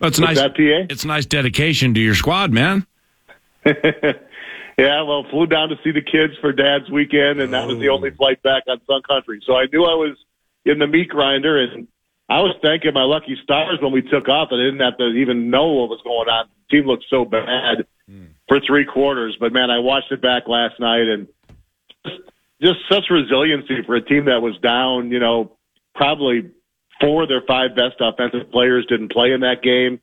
That's 0.00 0.18
What's 0.18 0.20
nice. 0.20 0.36
that, 0.36 0.54
PA? 0.54 0.86
It's 0.90 1.06
nice 1.06 1.24
dedication 1.24 1.94
to 1.94 2.00
your 2.00 2.14
squad, 2.14 2.52
man. 2.52 2.86
Yeah, 4.78 5.02
well, 5.02 5.24
flew 5.30 5.46
down 5.46 5.68
to 5.68 5.76
see 5.84 5.92
the 5.92 6.00
kids 6.00 6.32
for 6.40 6.52
Dad's 6.52 6.90
weekend, 6.90 7.40
and 7.40 7.52
that 7.52 7.66
was 7.66 7.78
the 7.78 7.90
only 7.90 8.10
oh. 8.10 8.14
flight 8.14 8.42
back 8.42 8.64
on 8.68 8.80
Sun 8.86 9.02
Country. 9.02 9.42
So 9.46 9.54
I 9.54 9.66
knew 9.72 9.84
I 9.84 9.94
was 9.94 10.16
in 10.64 10.78
the 10.78 10.86
meat 10.86 11.08
grinder, 11.08 11.62
and 11.62 11.88
I 12.28 12.40
was 12.40 12.56
thanking 12.62 12.94
my 12.94 13.02
lucky 13.02 13.36
stars 13.42 13.78
when 13.82 13.92
we 13.92 14.02
took 14.02 14.28
off. 14.28 14.48
I 14.50 14.56
didn't 14.56 14.80
have 14.80 14.96
to 14.98 15.08
even 15.08 15.50
know 15.50 15.66
what 15.72 15.90
was 15.90 16.00
going 16.02 16.28
on. 16.28 16.48
The 16.70 16.76
team 16.76 16.86
looked 16.86 17.04
so 17.10 17.24
bad 17.24 17.86
hmm. 18.08 18.24
for 18.48 18.60
three 18.60 18.86
quarters, 18.86 19.36
but 19.38 19.52
man, 19.52 19.70
I 19.70 19.80
watched 19.80 20.10
it 20.10 20.22
back 20.22 20.48
last 20.48 20.80
night, 20.80 21.06
and 21.06 21.28
just, 22.06 22.20
just 22.62 22.78
such 22.90 23.04
resiliency 23.10 23.82
for 23.84 23.96
a 23.96 24.02
team 24.02 24.24
that 24.26 24.40
was 24.40 24.56
down. 24.62 25.10
You 25.10 25.18
know, 25.18 25.52
probably 25.94 26.50
four 26.98 27.24
of 27.24 27.28
their 27.28 27.42
five 27.42 27.76
best 27.76 27.96
offensive 28.00 28.50
players 28.50 28.86
didn't 28.86 29.12
play 29.12 29.32
in 29.32 29.40
that 29.40 29.62
game. 29.62 30.00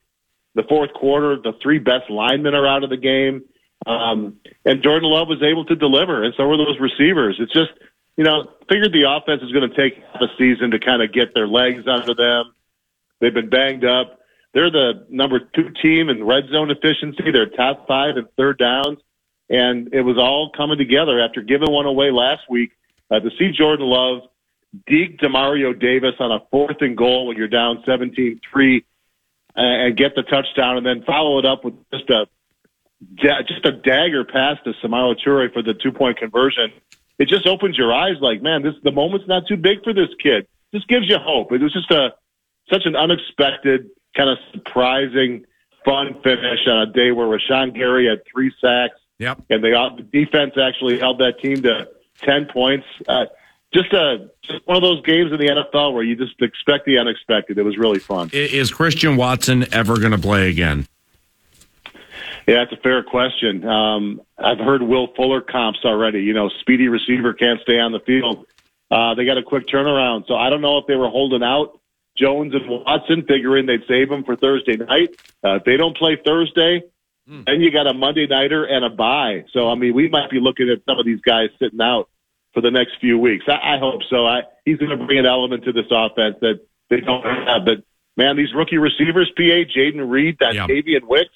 The 0.54 0.64
fourth 0.64 0.94
quarter, 0.94 1.38
the 1.38 1.54
three 1.62 1.80
best 1.80 2.10
linemen 2.10 2.54
are 2.54 2.68
out 2.68 2.84
of 2.84 2.90
the 2.90 2.98
game. 2.98 3.44
Um, 3.86 4.38
and 4.66 4.84
Jordan 4.84 5.10
Love 5.10 5.28
was 5.28 5.42
able 5.42 5.66
to 5.66 5.76
deliver, 5.76 6.24
and 6.24 6.34
so 6.36 6.48
were 6.48 6.58
those 6.58 6.80
receivers. 6.80 7.38
It's 7.40 7.54
just, 7.54 7.72
you 8.18 8.24
know, 8.24 8.52
figured 8.68 8.92
the 8.92 9.10
offense 9.10 9.42
is 9.42 9.52
going 9.52 9.70
to 9.70 9.76
take 9.76 9.98
a 10.16 10.28
season 10.38 10.72
to 10.72 10.80
kind 10.80 11.02
of 11.02 11.14
get 11.14 11.34
their 11.34 11.48
legs 11.48 11.88
under 11.88 12.14
them. 12.14 12.54
They've 13.20 13.34
been 13.34 13.50
banged 13.50 13.86
up. 13.86 14.20
They're 14.54 14.72
the 14.72 15.06
number 15.10 15.40
two 15.40 15.70
team 15.82 16.10
in 16.10 16.24
red 16.24 16.46
zone 16.52 16.72
efficiency. 16.72 17.32
They're 17.32 17.50
top 17.50 17.88
five 17.88 18.18
in 18.18 18.28
third 18.38 18.58
downs. 18.58 19.00
And 19.50 19.94
it 19.94 20.02
was 20.02 20.18
all 20.18 20.52
coming 20.56 20.78
together 20.78 21.20
after 21.20 21.42
giving 21.42 21.72
one 21.72 21.86
away 21.86 22.12
last 22.12 22.42
week. 22.50 22.72
Uh, 23.12 23.20
to 23.20 23.30
see 23.40 23.52
Jordan 23.52 23.88
Love 23.88 24.30
deke 24.86 25.20
Demario 25.20 25.80
Davis 25.80 26.14
on 26.20 26.32
a 26.32 26.40
fourth 26.52 26.78
and 26.82 26.96
goal 26.96 27.28
when 27.28 27.38
you're 27.38 27.48
down 27.48 27.84
17-3 27.88 28.38
uh, 28.46 28.82
and 29.56 29.98
get 29.98 30.14
the 30.16 30.22
touchdown 30.22 30.78
and 30.78 30.86
then 30.86 31.04
follow 31.04 31.40
it 31.40 31.46
up 31.46 31.66
with 31.66 31.74
just 31.92 32.08
a 32.12 32.28
da- 33.16 33.42
just 33.48 33.66
a 33.66 33.72
dagger 33.72 34.24
pass 34.24 34.58
to 34.64 34.74
Samori 34.84 35.16
Toure 35.26 35.52
for 35.54 35.62
the 35.62 35.74
two 35.74 35.92
point 35.92 36.18
conversion. 36.18 36.72
It 37.18 37.28
just 37.28 37.46
opens 37.48 37.78
your 37.78 37.94
eyes 37.94 38.16
like, 38.22 38.42
man, 38.42 38.64
this 38.64 38.76
the 38.84 38.92
moment's 38.92 39.28
not 39.28 39.44
too 39.48 39.58
big 39.58 39.84
for 39.84 39.94
this 39.94 40.10
kid. 40.22 40.48
This 40.72 40.84
gives 40.86 41.08
you 41.10 41.18
hope. 41.20 41.52
It 41.52 41.62
was 41.62 41.74
just 41.74 41.92
a 41.92 42.14
such 42.72 42.86
an 42.86 42.96
unexpected, 42.96 43.90
kind 44.16 44.30
of 44.30 44.38
surprising, 44.54 45.46
fun 45.84 46.16
finish 46.24 46.68
on 46.68 46.88
a 46.88 46.92
day 46.92 47.12
where 47.12 47.28
Rashan 47.28 47.74
Gary 47.74 48.08
had 48.08 48.22
three 48.32 48.54
sacks. 48.62 48.96
Yep. 49.18 49.44
And 49.50 49.64
they 49.64 49.72
the 49.72 50.08
defense 50.12 50.54
actually 50.62 51.00
held 51.00 51.20
that 51.20 51.40
team 51.42 51.62
to 51.64 51.90
ten 52.22 52.46
points. 52.46 52.86
Uh, 53.08 53.26
just 53.74 53.92
a 53.94 54.30
just 54.42 54.66
one 54.66 54.78
of 54.78 54.84
those 54.84 55.02
games 55.04 55.32
in 55.32 55.40
the 55.40 55.48
NFL 55.48 55.94
where 55.94 56.04
you 56.04 56.16
just 56.16 56.42
expect 56.42 56.86
the 56.86 56.98
unexpected. 56.98 57.58
It 57.58 57.64
was 57.64 57.78
really 57.78 58.00
fun. 58.00 58.30
Is 58.32 58.72
Christian 58.72 59.18
Watson 59.18 59.72
ever 59.74 60.00
going 60.00 60.12
to 60.12 60.18
play 60.18 60.50
again? 60.50 60.88
Yeah, 62.50 62.64
it's 62.64 62.74
a 62.74 62.78
fair 62.78 63.04
question. 63.04 63.64
Um, 63.64 64.22
I've 64.36 64.58
heard 64.58 64.82
Will 64.82 65.14
Fuller 65.16 65.40
comps 65.40 65.82
already. 65.86 66.24
You 66.24 66.34
know, 66.34 66.50
speedy 66.62 66.88
receiver 66.88 67.32
can't 67.32 67.62
stay 67.62 67.80
on 67.80 67.92
the 67.92 68.00
field. 68.00 68.48
Uh, 68.90 69.14
they 69.14 69.24
got 69.24 69.38
a 69.38 69.44
quick 69.44 69.68
turnaround, 69.68 70.26
so 70.28 70.34
I 70.34 70.50
don't 70.50 70.62
know 70.62 70.80
if 70.80 70.88
they 70.88 70.96
were 70.96 71.10
holding 71.10 71.44
out 71.44 71.80
Jones 72.18 72.56
and 72.56 72.68
Watson, 72.68 73.24
figuring 73.28 73.68
they'd 73.68 73.84
save 73.88 74.10
them 74.10 74.24
for 74.24 74.36
Thursday 74.36 74.78
night. 74.78 75.16
Uh, 75.44 75.58
if 75.58 75.64
they 75.64 75.78
don't 75.78 75.96
play 75.96 76.18
Thursday, 76.26 76.82
then 77.46 77.62
you 77.62 77.70
got 77.72 77.86
a 77.86 77.94
Monday 77.94 78.26
nighter 78.26 78.64
and 78.66 78.84
a 78.84 78.90
bye. 78.90 79.46
So 79.54 79.70
I 79.70 79.76
mean, 79.76 79.94
we 79.94 80.10
might 80.10 80.32
be 80.32 80.40
looking 80.40 80.72
at 80.72 80.80
some 80.90 80.98
of 80.98 81.06
these 81.06 81.22
guys 81.22 81.50
sitting 81.60 81.80
out 81.80 82.10
for 82.56 82.62
the 82.62 82.72
next 82.72 82.94
few 83.00 83.20
weeks. 83.20 83.46
I, 83.48 83.76
I 83.76 83.78
hope 83.78 84.02
so. 84.10 84.26
I, 84.26 84.42
he's 84.66 84.78
going 84.78 84.98
to 84.98 85.06
bring 85.06 85.20
an 85.20 85.28
element 85.28 85.66
to 85.66 85.72
this 85.72 85.86
offense 85.92 86.38
that 86.42 86.62
they 86.90 87.02
don't 87.02 87.24
have. 87.24 87.64
But 87.64 87.84
man, 88.18 88.38
these 88.38 88.56
rookie 88.56 88.80
receivers, 88.80 89.32
PA, 89.38 89.70
Jayden 89.70 90.10
Reed, 90.10 90.38
that 90.40 90.56
Davian 90.68 91.08
Wicks, 91.08 91.30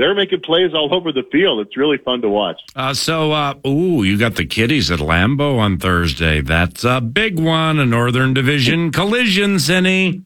they're 0.00 0.14
making 0.14 0.40
plays 0.40 0.72
all 0.72 0.92
over 0.94 1.12
the 1.12 1.24
field. 1.30 1.60
It's 1.60 1.76
really 1.76 1.98
fun 1.98 2.22
to 2.22 2.28
watch. 2.30 2.58
Uh, 2.74 2.94
so, 2.94 3.32
uh, 3.32 3.54
ooh, 3.66 4.02
you 4.02 4.16
got 4.16 4.34
the 4.36 4.46
kiddies 4.46 4.90
at 4.90 4.98
Lambeau 4.98 5.58
on 5.58 5.76
Thursday. 5.76 6.40
That's 6.40 6.84
a 6.84 7.02
big 7.02 7.38
one, 7.38 7.78
a 7.78 7.84
Northern 7.84 8.32
Division 8.32 8.92
collision, 8.92 9.58
Siny. 9.58 10.22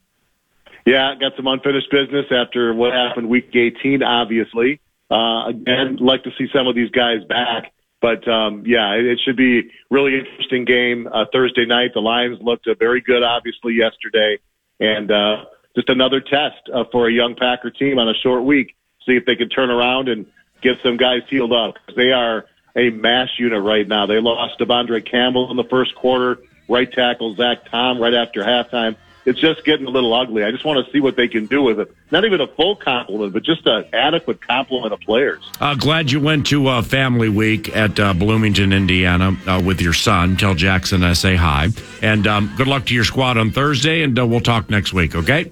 Yeah, 0.86 1.14
got 1.18 1.32
some 1.36 1.48
unfinished 1.48 1.90
business 1.90 2.26
after 2.30 2.72
what 2.72 2.92
happened 2.92 3.28
week 3.28 3.50
18, 3.52 4.02
obviously. 4.04 4.80
Uh, 5.10 5.48
again, 5.48 5.96
like 6.00 6.22
to 6.22 6.30
see 6.38 6.46
some 6.54 6.68
of 6.68 6.76
these 6.76 6.90
guys 6.90 7.24
back. 7.28 7.72
But 8.00 8.28
um, 8.28 8.62
yeah, 8.66 8.92
it, 8.92 9.04
it 9.06 9.20
should 9.24 9.36
be 9.36 9.70
really 9.90 10.16
interesting 10.16 10.64
game 10.66 11.08
uh, 11.12 11.24
Thursday 11.32 11.66
night. 11.66 11.94
The 11.94 12.00
Lions 12.00 12.38
looked 12.40 12.68
uh, 12.68 12.74
very 12.78 13.00
good, 13.00 13.24
obviously, 13.24 13.74
yesterday, 13.74 14.38
and 14.78 15.10
uh, 15.10 15.46
just 15.74 15.88
another 15.88 16.20
test 16.20 16.70
uh, 16.72 16.84
for 16.92 17.08
a 17.08 17.12
young 17.12 17.34
Packer 17.34 17.70
team 17.70 17.98
on 17.98 18.08
a 18.08 18.14
short 18.22 18.44
week. 18.44 18.76
See 19.06 19.16
if 19.16 19.24
they 19.26 19.36
can 19.36 19.48
turn 19.48 19.70
around 19.70 20.08
and 20.08 20.26
get 20.62 20.78
some 20.82 20.96
guys 20.96 21.22
healed 21.28 21.52
up. 21.52 21.76
They 21.94 22.12
are 22.12 22.46
a 22.76 22.90
mass 22.90 23.28
unit 23.38 23.62
right 23.62 23.86
now. 23.86 24.06
They 24.06 24.20
lost 24.20 24.58
De'Vondre 24.58 25.04
Campbell 25.04 25.50
in 25.50 25.56
the 25.56 25.64
first 25.64 25.94
quarter, 25.94 26.40
right 26.68 26.90
tackle 26.90 27.34
Zach 27.36 27.70
Tom 27.70 28.00
right 28.00 28.14
after 28.14 28.42
halftime. 28.42 28.96
It's 29.26 29.40
just 29.40 29.64
getting 29.64 29.86
a 29.86 29.90
little 29.90 30.12
ugly. 30.12 30.44
I 30.44 30.50
just 30.50 30.66
want 30.66 30.84
to 30.84 30.92
see 30.92 31.00
what 31.00 31.16
they 31.16 31.28
can 31.28 31.46
do 31.46 31.62
with 31.62 31.80
it. 31.80 31.94
Not 32.10 32.26
even 32.26 32.42
a 32.42 32.46
full 32.46 32.76
complement, 32.76 33.32
but 33.32 33.42
just 33.42 33.66
an 33.66 33.86
adequate 33.94 34.46
complement 34.46 34.92
of 34.92 35.00
players. 35.00 35.42
Uh, 35.60 35.74
glad 35.74 36.10
you 36.10 36.20
went 36.20 36.46
to 36.48 36.66
uh, 36.66 36.82
Family 36.82 37.30
Week 37.30 37.74
at 37.74 37.98
uh, 37.98 38.12
Bloomington, 38.12 38.74
Indiana, 38.74 39.34
uh, 39.46 39.62
with 39.64 39.80
your 39.80 39.94
son. 39.94 40.36
Tell 40.36 40.54
Jackson 40.54 41.02
I 41.02 41.14
say 41.14 41.36
hi, 41.36 41.68
and 42.02 42.26
um, 42.26 42.52
good 42.58 42.66
luck 42.66 42.84
to 42.86 42.94
your 42.94 43.04
squad 43.04 43.38
on 43.38 43.50
Thursday. 43.50 44.02
And 44.02 44.18
uh, 44.18 44.26
we'll 44.26 44.40
talk 44.40 44.68
next 44.68 44.92
week. 44.92 45.14
Okay. 45.14 45.50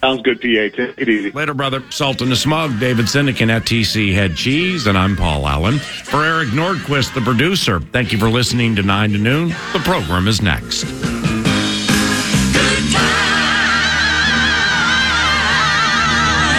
Sounds 0.00 0.22
good, 0.22 0.40
PA. 0.40 0.76
Take 0.76 0.94
it 0.98 1.08
easy. 1.08 1.30
Later, 1.32 1.54
brother. 1.54 1.80
Salt 1.90 2.16
Sultan 2.16 2.28
the 2.30 2.36
Smug, 2.36 2.78
David 2.78 3.06
Sinykin 3.06 3.50
at 3.50 3.62
TC 3.62 4.14
Head 4.14 4.36
Cheese, 4.36 4.86
and 4.86 4.96
I'm 4.96 5.16
Paul 5.16 5.46
Allen. 5.48 5.78
For 5.78 6.24
Eric 6.24 6.48
Nordquist, 6.50 7.14
the 7.14 7.20
producer, 7.20 7.80
thank 7.80 8.12
you 8.12 8.18
for 8.18 8.28
listening 8.28 8.76
to 8.76 8.82
9 8.82 9.12
to 9.12 9.18
noon. 9.18 9.48
The 9.72 9.80
program 9.84 10.28
is 10.28 10.40
next. 10.40 10.84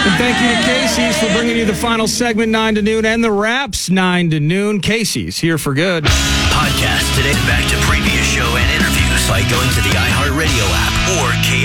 And 0.08 0.16
thank 0.16 0.40
you 0.40 0.48
to 0.48 0.62
Casey's 0.64 1.18
for 1.18 1.28
bringing 1.36 1.56
you 1.56 1.64
the 1.64 1.74
final 1.74 2.08
segment, 2.08 2.50
9 2.50 2.76
to 2.76 2.82
noon, 2.82 3.04
and 3.04 3.22
the 3.22 3.30
wraps, 3.30 3.90
9 3.90 4.30
to 4.30 4.40
noon. 4.40 4.80
Casey's 4.80 5.38
here 5.38 5.58
for 5.58 5.74
good. 5.74 6.04
Podcast 6.04 7.16
today. 7.16 7.32
Back 7.46 7.68
to 7.70 7.76
previous 7.86 8.26
show 8.26 8.46
and 8.56 8.70
interviews 8.72 9.28
by 9.28 9.40
going 9.50 9.68
to 9.70 9.80
the 9.82 9.92
iHeartRadio 9.92 10.64
app 10.72 10.94
or 11.20 11.28
KS. 11.44 11.58